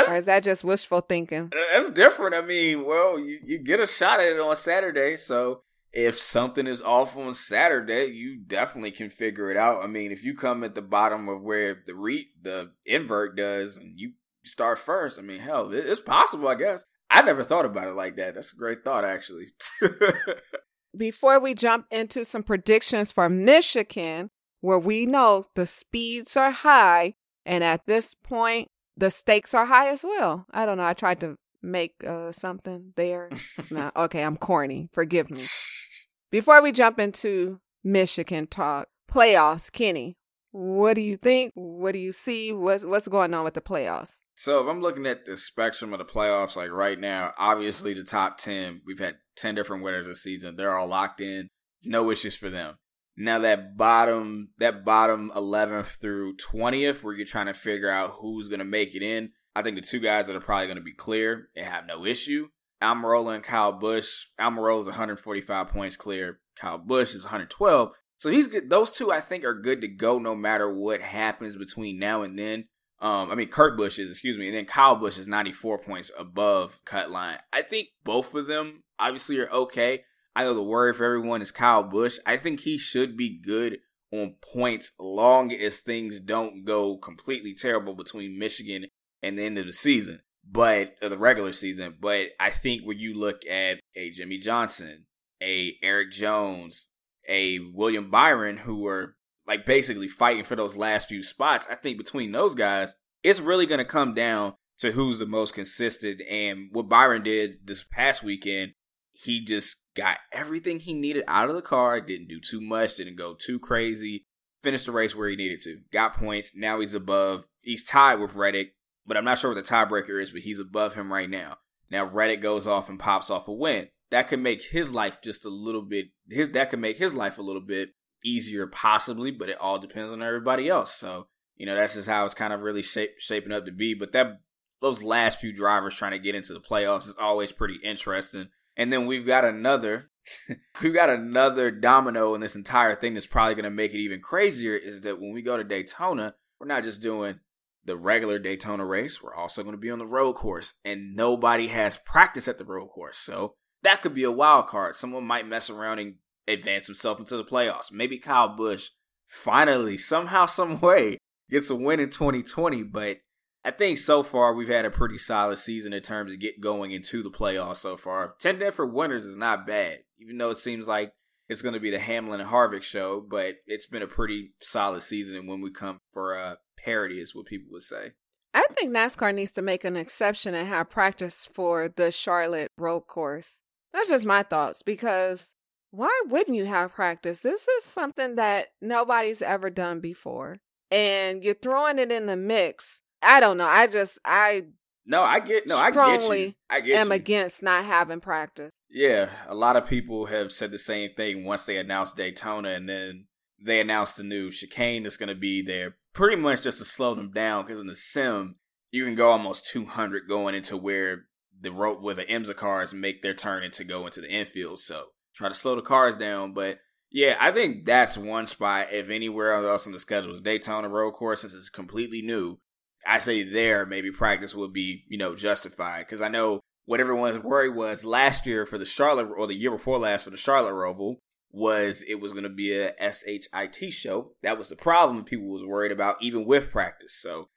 or 0.07 0.15
is 0.15 0.25
that 0.25 0.43
just 0.43 0.63
wishful 0.63 1.01
thinking? 1.01 1.51
That's 1.71 1.89
different. 1.91 2.35
I 2.35 2.41
mean, 2.41 2.85
well, 2.85 3.19
you, 3.19 3.39
you 3.43 3.59
get 3.59 3.79
a 3.79 3.87
shot 3.87 4.19
at 4.19 4.27
it 4.27 4.39
on 4.39 4.55
Saturday, 4.55 5.17
so 5.17 5.61
if 5.91 6.19
something 6.19 6.67
is 6.67 6.81
off 6.81 7.17
on 7.17 7.33
Saturday, 7.33 8.05
you 8.05 8.37
definitely 8.37 8.91
can 8.91 9.09
figure 9.09 9.49
it 9.49 9.57
out. 9.57 9.83
I 9.83 9.87
mean, 9.87 10.11
if 10.11 10.23
you 10.23 10.35
come 10.35 10.63
at 10.63 10.75
the 10.75 10.81
bottom 10.81 11.27
of 11.27 11.41
where 11.41 11.83
the 11.85 11.95
re 11.95 12.27
the 12.41 12.71
invert 12.85 13.35
does, 13.35 13.77
and 13.77 13.99
you 13.99 14.13
start 14.43 14.79
first, 14.79 15.17
I 15.17 15.21
mean, 15.21 15.39
hell, 15.39 15.71
it's 15.73 15.99
possible, 15.99 16.47
I 16.47 16.55
guess. 16.55 16.85
I 17.09 17.23
never 17.23 17.43
thought 17.43 17.65
about 17.65 17.87
it 17.87 17.95
like 17.95 18.17
that. 18.17 18.35
That's 18.35 18.53
a 18.53 18.57
great 18.57 18.83
thought, 18.83 19.03
actually. 19.03 19.47
Before 20.97 21.39
we 21.39 21.53
jump 21.53 21.85
into 21.89 22.23
some 22.23 22.43
predictions 22.43 23.11
for 23.11 23.29
Michigan, 23.29 24.29
where 24.61 24.79
we 24.79 25.05
know 25.05 25.43
the 25.55 25.65
speeds 25.65 26.37
are 26.37 26.51
high, 26.51 27.15
and 27.45 27.63
at 27.63 27.85
this 27.87 28.13
point, 28.13 28.69
the 28.99 29.09
stakes 29.09 29.53
are 29.53 29.65
high 29.65 29.89
as 29.89 30.03
well. 30.03 30.45
I 30.51 30.65
don't 30.65 30.77
know. 30.77 30.85
I 30.85 30.93
tried 30.93 31.21
to 31.21 31.37
make 31.61 31.95
uh, 32.05 32.31
something 32.31 32.93
there. 32.95 33.29
nah, 33.71 33.91
okay, 33.95 34.23
I'm 34.23 34.37
corny. 34.37 34.89
Forgive 34.93 35.31
me. 35.31 35.41
Before 36.31 36.61
we 36.61 36.71
jump 36.71 36.99
into 36.99 37.59
Michigan 37.83 38.45
talk, 38.45 38.87
playoffs, 39.11 39.71
Kenny, 39.71 40.17
What 40.51 40.93
do 40.95 41.01
you 41.01 41.15
think? 41.15 41.53
What 41.55 41.93
do 41.93 41.99
you 41.99 42.11
see? 42.11 42.51
What's 42.51 42.83
what's 42.83 43.07
going 43.07 43.33
on 43.33 43.43
with 43.43 43.53
the 43.53 43.61
playoffs? 43.61 44.21
So 44.35 44.61
if 44.61 44.67
I'm 44.67 44.81
looking 44.81 45.05
at 45.05 45.25
the 45.25 45.37
spectrum 45.37 45.93
of 45.93 45.99
the 45.99 46.05
playoffs, 46.05 46.55
like 46.55 46.71
right 46.71 46.99
now, 46.99 47.33
obviously 47.37 47.93
the 47.93 48.03
top 48.03 48.37
ten, 48.37 48.81
we've 48.85 48.99
had 48.99 49.15
ten 49.35 49.55
different 49.55 49.83
winners 49.83 50.07
this 50.07 50.21
season. 50.21 50.55
They're 50.55 50.77
all 50.77 50.87
locked 50.87 51.21
in. 51.21 51.49
No 51.83 52.11
issues 52.11 52.35
for 52.35 52.49
them. 52.49 52.75
Now 53.19 53.39
that 53.39 53.75
bottom 53.75 54.49
that 54.59 54.85
bottom 54.85 55.31
eleventh 55.35 55.97
through 56.01 56.37
twentieth, 56.37 57.03
where 57.03 57.13
you're 57.13 57.25
trying 57.25 57.47
to 57.47 57.53
figure 57.53 57.89
out 57.89 58.15
who's 58.21 58.47
gonna 58.47 58.63
make 58.63 58.95
it 58.95 59.03
in, 59.03 59.31
I 59.55 59.61
think 59.61 59.75
the 59.75 59.81
two 59.81 59.99
guys 59.99 60.27
that 60.27 60.35
are 60.37 60.41
probably 60.41 60.67
gonna 60.67 60.81
be 60.81 60.93
clear 60.93 61.49
and 61.55 61.65
have 61.65 61.85
no 61.85 62.05
issue. 62.05 62.47
Almirola 62.81 63.35
and 63.35 63.43
Kyle 63.43 63.73
Busch. 63.73 64.27
Almirola 64.39 64.81
is 64.81 64.87
145 64.87 65.67
points 65.67 65.97
clear. 65.97 66.39
Kyle 66.55 66.77
Busch 66.77 67.13
is 67.13 67.23
112. 67.23 67.91
So 68.17 68.29
he's 68.29 68.47
good. 68.47 68.69
Those 68.69 68.89
two, 68.89 69.11
I 69.11 69.19
think, 69.19 69.43
are 69.43 69.53
good 69.53 69.81
to 69.81 69.87
go 69.87 70.17
no 70.17 70.35
matter 70.35 70.73
what 70.73 71.01
happens 71.01 71.55
between 71.55 71.99
now 71.99 72.21
and 72.21 72.39
then. 72.39 72.65
Um, 73.01 73.31
I 73.31 73.35
mean, 73.35 73.47
Kurt 73.47 73.77
Busch 73.77 73.97
is, 73.97 74.09
excuse 74.09 74.37
me, 74.37 74.47
and 74.47 74.57
then 74.57 74.65
Kyle 74.65 74.95
Busch 74.95 75.17
is 75.17 75.27
94 75.27 75.79
points 75.79 76.11
above 76.17 76.79
cut 76.83 77.09
line. 77.09 77.39
I 77.53 77.61
think 77.61 77.89
both 78.03 78.33
of 78.35 78.47
them 78.47 78.83
obviously 78.97 79.39
are 79.39 79.49
okay. 79.49 80.03
I 80.35 80.43
know 80.43 80.53
the 80.53 80.63
worry 80.63 80.93
for 80.93 81.05
everyone 81.05 81.41
is 81.41 81.51
Kyle 81.51 81.83
Busch. 81.83 82.17
I 82.25 82.37
think 82.37 82.61
he 82.61 82.77
should 82.77 83.17
be 83.17 83.37
good 83.37 83.79
on 84.11 84.35
points 84.41 84.91
long 84.99 85.51
as 85.51 85.79
things 85.79 86.19
don't 86.19 86.63
go 86.63 86.97
completely 86.97 87.53
terrible 87.53 87.93
between 87.93 88.39
Michigan 88.39 88.85
and 89.21 89.37
the 89.37 89.43
end 89.43 89.57
of 89.57 89.65
the 89.65 89.73
season, 89.73 90.21
but 90.49 90.95
the 91.01 91.17
regular 91.17 91.53
season. 91.53 91.95
But 91.99 92.27
I 92.39 92.49
think 92.49 92.83
when 92.83 92.99
you 92.99 93.13
look 93.13 93.45
at 93.45 93.79
a 93.95 94.09
Jimmie 94.11 94.39
Johnson, 94.39 95.05
a 95.41 95.75
Erik 95.83 96.11
Jones, 96.11 96.87
a 97.27 97.59
William 97.73 98.09
Byron 98.09 98.57
who 98.57 98.79
were 98.79 99.15
like 99.49 99.65
basically 99.65 100.07
fighting 100.07 100.43
for 100.43 100.55
those 100.55 100.77
last 100.77 101.07
few 101.07 101.23
spots. 101.23 101.67
I 101.69 101.75
think 101.75 101.97
between 101.97 102.31
those 102.31 102.55
guys, 102.55 102.93
it's 103.23 103.39
really 103.39 103.65
going 103.65 103.79
to 103.79 103.85
come 103.85 104.13
down 104.13 104.53
to 104.77 104.91
who's 104.91 105.19
the 105.19 105.25
most 105.25 105.53
consistent. 105.53 106.21
And 106.29 106.69
what 106.71 106.87
Byron 106.87 107.23
did 107.23 107.65
this 107.65 107.83
past 107.83 108.23
weekend, 108.23 108.73
he 109.11 109.43
just 109.43 109.75
got 109.95 110.17
everything 110.31 110.79
he 110.79 110.93
needed 110.93 111.23
out 111.27 111.49
of 111.49 111.55
the 111.55 111.61
car, 111.61 111.99
didn't 112.01 112.27
do 112.27 112.39
too 112.39 112.61
much, 112.61 112.95
didn't 112.97 113.15
go 113.15 113.33
too 113.33 113.59
crazy, 113.59 114.25
finished 114.63 114.85
the 114.85 114.91
race 114.91 115.15
where 115.15 115.29
he 115.29 115.35
needed 115.35 115.61
to, 115.61 115.79
got 115.91 116.13
points. 116.13 116.53
Now 116.55 116.79
he's 116.79 116.93
above, 116.93 117.47
he's 117.61 117.83
tied 117.83 118.19
with 118.19 118.35
Reddick, 118.35 118.75
but 119.05 119.17
I'm 119.17 119.25
not 119.25 119.39
sure 119.39 119.53
what 119.53 119.63
the 119.63 119.69
tiebreaker 119.69 120.21
is, 120.21 120.31
but 120.31 120.41
he's 120.41 120.59
above 120.59 120.95
him 120.95 121.11
right 121.11 121.29
now. 121.29 121.57
Now 121.89 122.05
Reddick 122.05 122.41
goes 122.41 122.67
off 122.67 122.89
and 122.89 122.99
pops 122.99 123.29
off 123.29 123.47
a 123.47 123.53
win 123.53 123.87
that 124.09 124.27
could 124.27 124.39
make 124.39 124.61
his 124.61 124.91
life 124.91 125.21
just 125.21 125.45
a 125.45 125.49
little 125.49 125.81
bit 125.81 126.07
his 126.29 126.51
that 126.51 126.69
could 126.69 126.79
make 126.79 126.97
his 126.97 127.15
life 127.15 127.37
a 127.37 127.41
little 127.41 127.61
bit 127.61 127.89
easier 128.23 128.67
possibly 128.67 129.31
but 129.31 129.49
it 129.49 129.57
all 129.59 129.79
depends 129.79 130.11
on 130.11 130.21
everybody 130.21 130.67
else 130.67 130.93
so 130.93 131.27
you 131.55 131.65
know 131.65 131.75
that's 131.75 131.93
just 131.93 132.09
how 132.09 132.25
it's 132.25 132.33
kind 132.33 132.53
of 132.53 132.61
really 132.61 132.81
shape, 132.81 133.11
shaping 133.17 133.51
up 133.51 133.65
to 133.65 133.71
be 133.71 133.93
but 133.93 134.11
that 134.11 134.39
those 134.81 135.03
last 135.03 135.39
few 135.39 135.53
drivers 135.53 135.95
trying 135.95 136.11
to 136.11 136.19
get 136.19 136.35
into 136.35 136.53
the 136.53 136.59
playoffs 136.59 137.07
is 137.07 137.15
always 137.19 137.51
pretty 137.51 137.77
interesting 137.83 138.49
and 138.79 138.91
then 138.91 139.05
we've 139.05 139.27
got 139.27 139.45
another 139.45 140.09
we've 140.81 140.93
got 140.93 141.11
another 141.11 141.69
domino 141.69 142.33
in 142.33 142.41
this 142.41 142.55
entire 142.55 142.95
thing 142.95 143.13
that's 143.13 143.27
probably 143.27 143.53
going 143.53 143.63
to 143.63 143.69
make 143.69 143.93
it 143.93 143.99
even 143.99 144.21
crazier 144.21 144.75
is 144.75 145.01
that 145.01 145.19
when 145.19 145.31
we 145.31 145.43
go 145.43 145.55
to 145.57 145.63
Daytona 145.63 146.33
we're 146.59 146.67
not 146.67 146.83
just 146.83 147.01
doing 147.01 147.39
the 147.85 147.95
regular 147.95 148.39
Daytona 148.39 148.85
race 148.85 149.21
we're 149.21 149.35
also 149.35 149.61
going 149.61 149.75
to 149.75 149.79
be 149.79 149.91
on 149.91 149.99
the 149.99 150.07
road 150.07 150.33
course 150.33 150.73
and 150.83 151.15
nobody 151.15 151.67
has 151.67 151.97
practice 151.97 152.47
at 152.47 152.57
the 152.57 152.65
road 152.65 152.87
course 152.87 153.17
so 153.17 153.53
that 153.83 154.01
could 154.01 154.13
be 154.13 154.23
a 154.23 154.31
wild 154.31 154.67
card. 154.67 154.95
Someone 154.95 155.25
might 155.25 155.47
mess 155.47 155.69
around 155.69 155.99
and 155.99 156.15
advance 156.47 156.87
himself 156.87 157.19
into 157.19 157.37
the 157.37 157.45
playoffs. 157.45 157.91
Maybe 157.91 158.17
Kyle 158.17 158.55
Busch 158.55 158.89
finally, 159.27 159.97
somehow, 159.97 160.45
some 160.45 160.79
way, 160.79 161.17
gets 161.49 161.69
a 161.69 161.75
win 161.75 161.99
in 161.99 162.09
2020. 162.09 162.83
But 162.83 163.17
I 163.63 163.71
think 163.71 163.97
so 163.97 164.23
far 164.23 164.53
we've 164.53 164.69
had 164.69 164.85
a 164.85 164.89
pretty 164.89 165.17
solid 165.17 165.57
season 165.57 165.91
in 165.91 166.01
terms 166.01 166.31
of 166.31 166.39
get 166.39 166.61
going 166.61 166.91
into 166.91 167.21
the 167.21 167.31
playoffs 167.31 167.77
so 167.77 167.97
far. 167.97 168.33
10 168.39 168.57
different 168.57 168.93
winners 168.93 169.25
is 169.25 169.37
not 169.37 169.67
bad, 169.67 169.99
even 170.17 170.37
though 170.37 170.51
it 170.51 170.57
seems 170.57 170.87
like 170.87 171.13
it's 171.49 171.61
going 171.61 171.73
to 171.73 171.79
be 171.79 171.91
the 171.91 171.99
Hamlin 171.99 172.39
and 172.39 172.49
Harvick 172.49 172.83
show, 172.83 173.19
but 173.19 173.55
it's 173.65 173.87
been 173.87 174.03
a 174.03 174.07
pretty 174.07 174.51
solid 174.59 175.01
season. 175.01 175.35
And 175.35 175.47
when 175.47 175.61
we 175.61 175.71
come 175.71 175.99
for 176.13 176.37
uh, 176.37 176.55
parity, 176.77 177.19
is 177.19 177.35
what 177.35 177.47
people 177.47 177.71
would 177.71 177.83
say. 177.83 178.11
I 178.53 178.65
think 178.71 178.91
NASCAR 178.91 179.33
needs 179.33 179.53
to 179.53 179.61
make 179.61 179.83
an 179.83 179.95
exception 179.95 180.55
and 180.55 180.67
have 180.67 180.89
practice 180.89 181.47
for 181.51 181.89
the 181.89 182.11
Charlotte 182.11 182.69
road 182.77 183.01
course. 183.01 183.55
That's 183.93 184.09
just 184.09 184.25
my 184.25 184.43
thoughts 184.43 184.83
because 184.83 185.51
why 185.91 186.21
wouldn't 186.27 186.57
you 186.57 186.65
have 186.65 186.93
practice? 186.93 187.41
This 187.41 187.67
is 187.67 187.83
something 187.83 188.35
that 188.35 188.67
nobody's 188.81 189.41
ever 189.41 189.69
done 189.69 189.99
before. 189.99 190.57
And 190.91 191.43
you're 191.43 191.53
throwing 191.53 191.99
it 191.99 192.11
in 192.11 192.25
the 192.25 192.37
mix. 192.37 193.01
I 193.21 193.39
don't 193.39 193.57
know. 193.57 193.67
I 193.67 193.87
just 193.87 194.19
I 194.25 194.65
No, 195.05 195.23
I 195.23 195.39
get 195.39 195.67
no, 195.67 195.77
I 195.77 195.91
get 195.91 196.21
you. 196.21 196.53
I 196.69 196.81
get 196.81 196.99
am 196.99 197.07
you. 197.07 197.13
against 197.13 197.63
not 197.63 197.83
having 197.83 198.19
practice. 198.19 198.71
Yeah, 198.89 199.29
a 199.47 199.55
lot 199.55 199.75
of 199.75 199.87
people 199.87 200.25
have 200.27 200.51
said 200.51 200.71
the 200.71 200.79
same 200.79 201.11
thing 201.15 201.45
once 201.45 201.65
they 201.65 201.77
announced 201.77 202.17
Daytona 202.17 202.69
and 202.71 202.89
then 202.89 203.25
they 203.63 203.79
announced 203.79 204.17
the 204.17 204.23
new 204.23 204.49
chicane 204.49 205.03
that's 205.03 205.17
going 205.17 205.29
to 205.29 205.35
be 205.35 205.61
there 205.61 205.95
pretty 206.13 206.35
much 206.35 206.63
just 206.63 206.79
to 206.79 206.85
slow 206.85 207.13
them 207.13 207.31
down 207.31 207.65
because 207.65 207.79
in 207.79 207.87
the 207.87 207.95
sim 207.95 208.55
you 208.91 209.05
can 209.05 209.15
go 209.15 209.29
almost 209.29 209.67
200 209.67 210.27
going 210.27 210.55
into 210.55 210.75
where 210.75 211.25
the 211.61 211.71
rope 211.71 212.01
where 212.01 212.15
the 212.15 212.25
IMSA 212.25 212.55
cars 212.55 212.93
make 212.93 213.21
their 213.21 213.33
turn 213.33 213.63
and 213.63 213.73
to 213.73 213.83
go 213.83 214.05
into 214.05 214.21
the 214.21 214.29
infield. 214.29 214.79
So 214.79 215.05
try 215.35 215.47
to 215.47 215.53
slow 215.53 215.75
the 215.75 215.81
cars 215.81 216.17
down. 216.17 216.53
But 216.53 216.79
yeah, 217.11 217.35
I 217.39 217.51
think 217.51 217.85
that's 217.85 218.17
one 218.17 218.47
spot. 218.47 218.87
If 218.91 219.09
anywhere 219.09 219.53
else 219.53 219.85
on 219.85 219.93
the 219.93 219.99
schedule 219.99 220.33
is 220.33 220.41
Daytona 220.41 220.89
road 220.89 221.13
course, 221.13 221.41
since 221.41 221.53
it's 221.53 221.69
completely 221.69 222.21
new, 222.21 222.59
I 223.05 223.19
say 223.19 223.43
there 223.43 223.85
maybe 223.85 224.11
practice 224.11 224.55
would 224.55 224.73
be 224.73 225.03
you 225.07 225.17
know 225.17 225.35
justified 225.35 226.05
because 226.05 226.21
I 226.21 226.27
know 226.27 226.61
what 226.85 226.99
everyone's 226.99 227.43
worry 227.43 227.69
was 227.69 228.03
last 228.03 228.45
year 228.45 228.65
for 228.65 228.77
the 228.77 228.85
Charlotte 228.85 229.29
or 229.35 229.47
the 229.47 229.53
year 229.53 229.71
before 229.71 229.99
last 229.99 230.23
for 230.23 230.31
the 230.31 230.37
Charlotte 230.37 230.73
Roval 230.73 231.17
was 231.51 232.03
it 232.07 232.15
was 232.15 232.31
going 232.31 232.43
to 232.43 232.49
be 232.49 232.73
a 232.73 232.93
SHIT 232.99 233.93
show. 233.93 234.31
That 234.43 234.57
was 234.57 234.69
the 234.69 234.75
problem 234.75 235.23
people 235.23 235.47
was 235.47 235.63
worried 235.63 235.91
about 235.91 236.17
even 236.21 236.45
with 236.45 236.71
practice. 236.71 237.13
So 237.13 237.49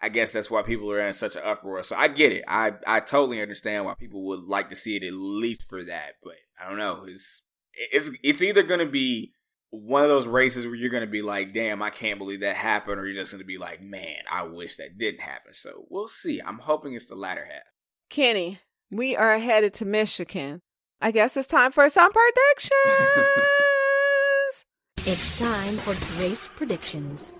I 0.00 0.08
guess 0.08 0.32
that's 0.32 0.50
why 0.50 0.62
people 0.62 0.90
are 0.90 1.06
in 1.06 1.12
such 1.12 1.36
an 1.36 1.42
uproar. 1.44 1.82
So 1.82 1.96
I 1.96 2.08
get 2.08 2.32
it. 2.32 2.44
I 2.48 2.72
I 2.86 3.00
totally 3.00 3.42
understand 3.42 3.84
why 3.84 3.94
people 3.94 4.24
would 4.26 4.44
like 4.44 4.70
to 4.70 4.76
see 4.76 4.96
it 4.96 5.04
at 5.04 5.12
least 5.12 5.68
for 5.68 5.84
that. 5.84 6.14
But 6.22 6.34
I 6.60 6.68
don't 6.68 6.78
know. 6.78 7.04
It's 7.06 7.42
it's 7.74 8.10
it's 8.22 8.42
either 8.42 8.62
going 8.62 8.80
to 8.80 8.86
be 8.86 9.34
one 9.70 10.02
of 10.02 10.08
those 10.08 10.26
races 10.26 10.66
where 10.66 10.74
you're 10.74 10.90
going 10.90 11.04
to 11.04 11.10
be 11.10 11.22
like, 11.22 11.52
"Damn, 11.52 11.82
I 11.82 11.90
can't 11.90 12.18
believe 12.18 12.40
that 12.40 12.56
happened," 12.56 13.00
or 13.00 13.06
you're 13.06 13.20
just 13.20 13.32
going 13.32 13.40
to 13.40 13.46
be 13.46 13.58
like, 13.58 13.84
"Man, 13.84 14.22
I 14.30 14.42
wish 14.42 14.76
that 14.76 14.98
didn't 14.98 15.20
happen." 15.20 15.54
So 15.54 15.86
we'll 15.88 16.08
see. 16.08 16.40
I'm 16.40 16.58
hoping 16.58 16.94
it's 16.94 17.06
the 17.06 17.14
latter 17.14 17.44
half. 17.44 17.62
Kenny, 18.08 18.58
we 18.90 19.16
are 19.16 19.38
headed 19.38 19.72
to 19.74 19.84
Michigan. 19.84 20.60
I 21.00 21.12
guess 21.12 21.36
it's 21.36 21.48
time 21.48 21.72
for 21.72 21.88
some 21.88 22.12
predictions. 22.12 22.72
it's 25.06 25.38
time 25.38 25.78
for 25.78 25.94
race 26.20 26.48
predictions. 26.56 27.32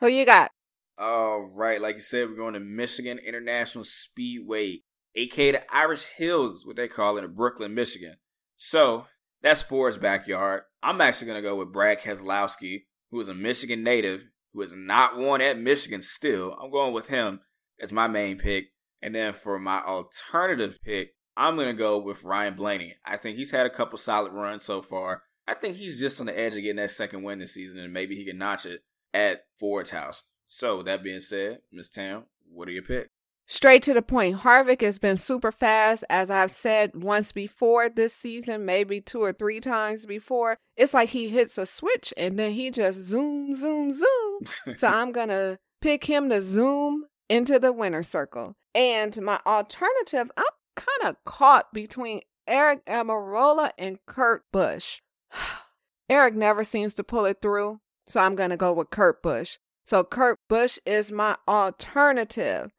Who 0.00 0.08
you 0.08 0.26
got? 0.26 0.50
All 0.98 1.40
right, 1.40 1.80
like 1.80 1.96
you 1.96 2.02
said, 2.02 2.28
we're 2.28 2.36
going 2.36 2.54
to 2.54 2.60
Michigan 2.60 3.18
International 3.18 3.82
Speedway, 3.82 4.82
aka 5.16 5.52
the 5.52 5.74
Irish 5.74 6.04
Hills, 6.04 6.64
what 6.64 6.76
they 6.76 6.86
call 6.86 7.16
it 7.16 7.24
in 7.24 7.32
Brooklyn, 7.34 7.74
Michigan. 7.74 8.16
So 8.56 9.06
that's 9.44 9.62
Ford's 9.62 9.98
backyard. 9.98 10.62
I'm 10.82 11.02
actually 11.02 11.26
going 11.26 11.42
to 11.42 11.48
go 11.48 11.54
with 11.54 11.72
Brad 11.72 12.00
Keselowski, 12.00 12.84
who 13.10 13.20
is 13.20 13.28
a 13.28 13.34
Michigan 13.34 13.84
native, 13.84 14.24
who 14.54 14.62
has 14.62 14.72
not 14.74 15.18
won 15.18 15.42
at 15.42 15.58
Michigan 15.58 16.00
still. 16.00 16.56
I'm 16.60 16.70
going 16.70 16.94
with 16.94 17.08
him 17.08 17.40
as 17.78 17.92
my 17.92 18.08
main 18.08 18.38
pick. 18.38 18.68
And 19.02 19.14
then 19.14 19.34
for 19.34 19.58
my 19.58 19.82
alternative 19.82 20.78
pick, 20.82 21.10
I'm 21.36 21.56
going 21.56 21.68
to 21.68 21.74
go 21.74 21.98
with 21.98 22.24
Ryan 22.24 22.54
Blaney. 22.54 22.94
I 23.04 23.18
think 23.18 23.36
he's 23.36 23.50
had 23.50 23.66
a 23.66 23.70
couple 23.70 23.98
solid 23.98 24.32
runs 24.32 24.64
so 24.64 24.80
far. 24.80 25.24
I 25.46 25.52
think 25.52 25.76
he's 25.76 26.00
just 26.00 26.20
on 26.20 26.26
the 26.26 26.38
edge 26.38 26.54
of 26.54 26.62
getting 26.62 26.76
that 26.76 26.90
second 26.90 27.22
win 27.22 27.38
this 27.38 27.52
season, 27.52 27.80
and 27.80 27.92
maybe 27.92 28.16
he 28.16 28.24
can 28.24 28.38
notch 28.38 28.64
it 28.64 28.80
at 29.12 29.44
Ford's 29.60 29.90
house. 29.90 30.22
So 30.46 30.82
that 30.84 31.04
being 31.04 31.20
said, 31.20 31.58
Miss 31.70 31.90
Tam, 31.90 32.24
what 32.50 32.66
are 32.66 32.72
your 32.72 32.82
picks? 32.82 33.10
Straight 33.46 33.82
to 33.82 33.92
the 33.92 34.02
point. 34.02 34.38
Harvick 34.38 34.80
has 34.80 34.98
been 34.98 35.16
super 35.16 35.52
fast, 35.52 36.02
as 36.08 36.30
I've 36.30 36.50
said 36.50 36.92
once 36.94 37.30
before 37.30 37.90
this 37.90 38.14
season, 38.14 38.64
maybe 38.64 39.00
two 39.00 39.20
or 39.20 39.32
three 39.32 39.60
times 39.60 40.06
before. 40.06 40.56
It's 40.76 40.94
like 40.94 41.10
he 41.10 41.28
hits 41.28 41.58
a 41.58 41.66
switch 41.66 42.14
and 42.16 42.38
then 42.38 42.52
he 42.52 42.70
just 42.70 43.04
zoom, 43.04 43.54
zoom, 43.54 43.92
zoom. 43.92 44.76
so 44.76 44.88
I'm 44.88 45.12
going 45.12 45.28
to 45.28 45.58
pick 45.82 46.04
him 46.04 46.30
to 46.30 46.40
zoom 46.40 47.04
into 47.28 47.58
the 47.58 47.72
winner 47.72 48.02
circle. 48.02 48.56
And 48.74 49.20
my 49.20 49.40
alternative, 49.46 50.30
I'm 50.36 50.44
kind 50.74 51.10
of 51.10 51.16
caught 51.24 51.72
between 51.72 52.22
Aric 52.48 52.82
Almirola 52.86 53.70
and 53.78 53.98
Kurt 54.06 54.44
Busch. 54.52 55.00
Aric 56.10 56.34
never 56.34 56.64
seems 56.64 56.94
to 56.94 57.04
pull 57.04 57.24
it 57.26 57.38
through, 57.40 57.80
so 58.06 58.20
I'm 58.20 58.34
going 58.34 58.50
to 58.50 58.56
go 58.56 58.72
with 58.72 58.90
Kurt 58.90 59.22
Busch. 59.22 59.58
So 59.86 60.02
Kurt 60.02 60.38
Busch 60.48 60.78
is 60.86 61.12
my 61.12 61.36
alternative. 61.46 62.72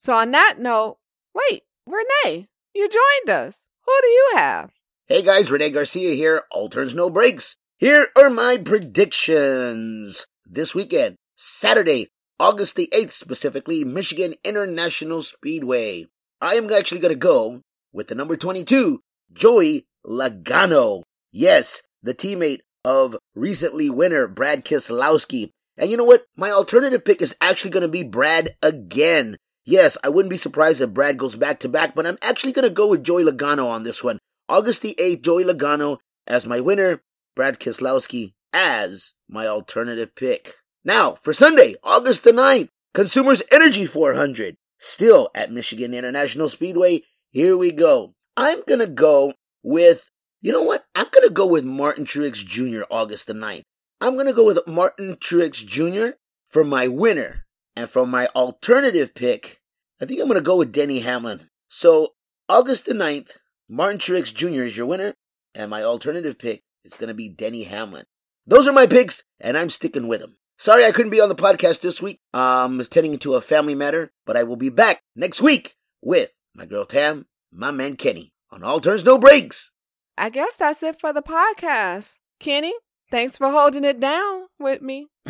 So 0.00 0.14
on 0.14 0.30
that 0.30 0.56
note, 0.58 0.96
wait, 1.34 1.62
Renee, 1.86 2.48
you 2.74 2.88
joined 2.88 3.28
us. 3.28 3.64
Who 3.84 3.92
do 4.00 4.08
you 4.08 4.30
have? 4.34 4.70
Hey 5.06 5.20
guys, 5.22 5.50
Rene 5.50 5.68
Garcia 5.68 6.14
here. 6.14 6.44
All 6.50 6.70
turns, 6.70 6.94
no 6.94 7.10
breaks. 7.10 7.56
Here 7.76 8.08
are 8.16 8.30
my 8.30 8.56
predictions. 8.64 10.26
This 10.46 10.74
weekend, 10.74 11.16
Saturday, 11.36 12.08
August 12.38 12.76
the 12.76 12.88
8th, 12.94 13.12
specifically, 13.12 13.84
Michigan 13.84 14.36
International 14.42 15.20
Speedway. 15.20 16.06
I 16.40 16.54
am 16.54 16.72
actually 16.72 17.00
going 17.00 17.12
to 17.12 17.18
go 17.18 17.60
with 17.92 18.08
the 18.08 18.14
number 18.14 18.38
22, 18.38 19.00
Joey 19.34 19.84
Logano. 20.06 21.02
Yes, 21.30 21.82
the 22.02 22.14
teammate 22.14 22.60
of 22.86 23.18
recently 23.34 23.90
winner 23.90 24.26
Brad 24.26 24.64
Keselowski. 24.64 25.50
And 25.76 25.90
you 25.90 25.98
know 25.98 26.04
what? 26.04 26.24
My 26.36 26.50
alternative 26.50 27.04
pick 27.04 27.20
is 27.20 27.36
actually 27.42 27.72
going 27.72 27.82
to 27.82 27.88
be 27.88 28.02
Brad 28.02 28.56
again. 28.62 29.36
Yes, 29.70 29.96
I 30.02 30.08
wouldn't 30.08 30.30
be 30.30 30.36
surprised 30.36 30.80
if 30.80 30.92
Brad 30.92 31.16
goes 31.16 31.36
back 31.36 31.60
to 31.60 31.68
back, 31.68 31.94
but 31.94 32.04
I'm 32.04 32.18
actually 32.22 32.50
going 32.50 32.66
to 32.66 32.74
go 32.74 32.88
with 32.88 33.04
Joey 33.04 33.22
Logano 33.22 33.66
on 33.66 33.84
this 33.84 34.02
one. 34.02 34.18
August 34.48 34.82
the 34.82 34.96
8th, 34.98 35.22
Joey 35.22 35.44
Logano 35.44 35.98
as 36.26 36.44
my 36.44 36.58
winner, 36.58 37.02
Brad 37.36 37.60
Keselowski 37.60 38.32
as 38.52 39.12
my 39.28 39.46
alternative 39.46 40.16
pick. 40.16 40.56
Now, 40.84 41.14
for 41.22 41.32
Sunday, 41.32 41.76
August 41.84 42.24
the 42.24 42.32
9th, 42.32 42.66
Consumers 42.94 43.44
Energy 43.52 43.86
400, 43.86 44.56
still 44.76 45.30
at 45.36 45.52
Michigan 45.52 45.94
International 45.94 46.48
Speedway. 46.48 47.04
Here 47.30 47.56
we 47.56 47.70
go. 47.70 48.16
I'm 48.36 48.64
going 48.66 48.80
to 48.80 48.88
go 48.88 49.34
with, 49.62 50.10
you 50.42 50.50
know 50.50 50.64
what? 50.64 50.84
I'm 50.96 51.06
going 51.12 51.28
to 51.28 51.32
go 51.32 51.46
with 51.46 51.64
Martin 51.64 52.06
Truex 52.06 52.44
Jr. 52.44 52.82
August 52.90 53.28
the 53.28 53.34
9th. 53.34 53.62
I'm 54.00 54.14
going 54.14 54.26
to 54.26 54.32
go 54.32 54.46
with 54.46 54.66
Martin 54.66 55.14
Truex 55.14 55.64
Jr. 55.64 56.16
for 56.48 56.64
my 56.64 56.88
winner. 56.88 57.46
And 57.76 57.88
for 57.88 58.04
my 58.04 58.26
alternative 58.34 59.14
pick, 59.14 59.59
I 60.00 60.06
think 60.06 60.20
I'm 60.20 60.28
going 60.28 60.36
to 60.36 60.44
go 60.44 60.56
with 60.56 60.72
Denny 60.72 61.00
Hamlin. 61.00 61.48
So, 61.68 62.14
August 62.48 62.86
the 62.86 62.94
9th, 62.94 63.36
Martin 63.68 63.98
Truex 63.98 64.34
Jr. 64.34 64.62
is 64.62 64.76
your 64.76 64.86
winner. 64.86 65.14
And 65.54 65.70
my 65.70 65.82
alternative 65.82 66.38
pick 66.38 66.62
is 66.84 66.94
going 66.94 67.08
to 67.08 67.14
be 67.14 67.28
Denny 67.28 67.64
Hamlin. 67.64 68.04
Those 68.46 68.66
are 68.66 68.72
my 68.72 68.86
picks, 68.86 69.24
and 69.38 69.58
I'm 69.58 69.68
sticking 69.68 70.08
with 70.08 70.20
them. 70.20 70.36
Sorry 70.58 70.84
I 70.84 70.92
couldn't 70.92 71.10
be 71.10 71.20
on 71.20 71.28
the 71.28 71.34
podcast 71.34 71.80
this 71.80 72.00
week. 72.00 72.20
Um, 72.32 72.80
attending 72.80 73.18
to 73.18 73.34
a 73.34 73.40
family 73.40 73.74
matter, 73.74 74.10
but 74.24 74.36
I 74.36 74.42
will 74.44 74.56
be 74.56 74.70
back 74.70 75.02
next 75.14 75.42
week 75.42 75.74
with 76.00 76.34
my 76.54 76.66
girl 76.66 76.84
Tam, 76.84 77.26
my 77.52 77.70
man 77.70 77.96
Kenny 77.96 78.32
on 78.50 78.62
All 78.62 78.80
Turns 78.80 79.04
No 79.04 79.18
Breaks. 79.18 79.72
I 80.16 80.30
guess 80.30 80.56
that's 80.56 80.82
it 80.82 80.98
for 80.98 81.12
the 81.12 81.22
podcast. 81.22 82.16
Kenny, 82.38 82.74
thanks 83.10 83.36
for 83.36 83.50
holding 83.50 83.84
it 83.84 84.00
down 84.00 84.46
with 84.58 84.82
me. 84.82 85.08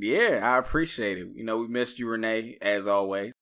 yeah, 0.00 0.40
I 0.42 0.58
appreciate 0.58 1.18
it. 1.18 1.28
You 1.34 1.44
know, 1.44 1.58
we 1.58 1.68
missed 1.68 1.98
you, 1.98 2.08
Renee, 2.08 2.58
as 2.60 2.86
always. 2.86 3.32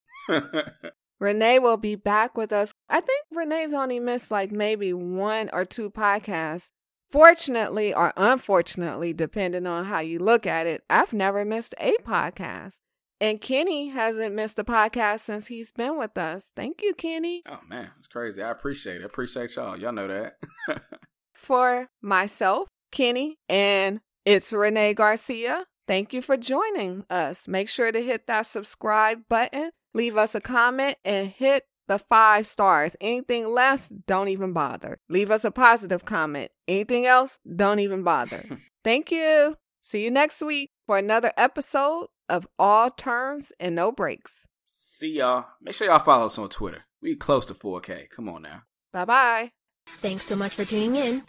Renee 1.20 1.58
will 1.58 1.76
be 1.76 1.94
back 1.94 2.36
with 2.36 2.52
us. 2.52 2.72
I 2.88 3.00
think 3.00 3.24
Renee's 3.32 3.72
only 3.72 3.98
missed 3.98 4.30
like 4.30 4.52
maybe 4.52 4.92
one 4.92 5.50
or 5.52 5.64
two 5.64 5.90
podcasts. 5.90 6.70
Fortunately 7.10 7.92
or 7.94 8.12
unfortunately, 8.16 9.12
depending 9.12 9.66
on 9.66 9.86
how 9.86 10.00
you 10.00 10.18
look 10.18 10.46
at 10.46 10.66
it, 10.66 10.82
I've 10.90 11.12
never 11.14 11.44
missed 11.44 11.74
a 11.80 11.94
podcast. 12.04 12.80
And 13.20 13.40
Kenny 13.40 13.88
hasn't 13.88 14.34
missed 14.34 14.58
a 14.58 14.64
podcast 14.64 15.20
since 15.20 15.48
he's 15.48 15.72
been 15.72 15.98
with 15.98 16.16
us. 16.16 16.52
Thank 16.54 16.82
you, 16.82 16.94
Kenny. 16.94 17.42
Oh 17.48 17.58
man, 17.66 17.90
it's 17.98 18.08
crazy. 18.08 18.42
I 18.42 18.50
appreciate 18.50 19.00
it. 19.00 19.02
I 19.02 19.06
appreciate 19.06 19.56
y'all. 19.56 19.76
Y'all 19.76 19.92
know 19.92 20.06
that. 20.06 20.36
for 21.34 21.88
myself, 22.02 22.68
Kenny, 22.92 23.38
and 23.48 24.00
it's 24.24 24.52
Renee 24.52 24.94
Garcia. 24.94 25.64
Thank 25.86 26.12
you 26.12 26.20
for 26.20 26.36
joining 26.36 27.04
us. 27.08 27.48
Make 27.48 27.68
sure 27.68 27.90
to 27.90 28.02
hit 28.02 28.26
that 28.26 28.46
subscribe 28.46 29.22
button, 29.28 29.70
leave 29.98 30.16
us 30.16 30.34
a 30.34 30.40
comment, 30.40 30.96
and 31.04 31.28
hit 31.28 31.64
the 31.88 31.98
five 31.98 32.46
stars. 32.46 32.96
Anything 33.00 33.48
less, 33.48 33.88
don't 33.88 34.28
even 34.28 34.52
bother. 34.52 35.00
Leave 35.08 35.30
us 35.30 35.44
a 35.44 35.50
positive 35.50 36.04
comment. 36.04 36.52
Anything 36.68 37.04
else, 37.04 37.38
don't 37.56 37.80
even 37.80 38.04
bother. 38.04 38.44
Thank 38.84 39.10
you. 39.10 39.56
See 39.82 40.04
you 40.04 40.10
next 40.10 40.40
week 40.40 40.70
for 40.86 40.96
another 40.96 41.32
episode 41.36 42.06
of 42.28 42.46
All 42.58 42.90
Turns 42.90 43.52
and 43.58 43.74
No 43.74 43.90
Breaks. 43.90 44.46
See 44.68 45.18
y'all. 45.18 45.46
Make 45.60 45.74
sure 45.74 45.88
y'all 45.88 45.98
follow 45.98 46.26
us 46.26 46.38
on 46.38 46.48
Twitter. 46.48 46.84
We 47.02 47.16
close 47.16 47.46
to 47.46 47.54
4K. 47.54 48.08
Come 48.10 48.28
on 48.28 48.42
now. 48.42 48.62
Bye 48.92 49.04
bye. 49.04 49.52
Thanks 49.86 50.24
so 50.24 50.36
much 50.36 50.54
for 50.54 50.64
tuning 50.64 50.96
in. 50.96 51.22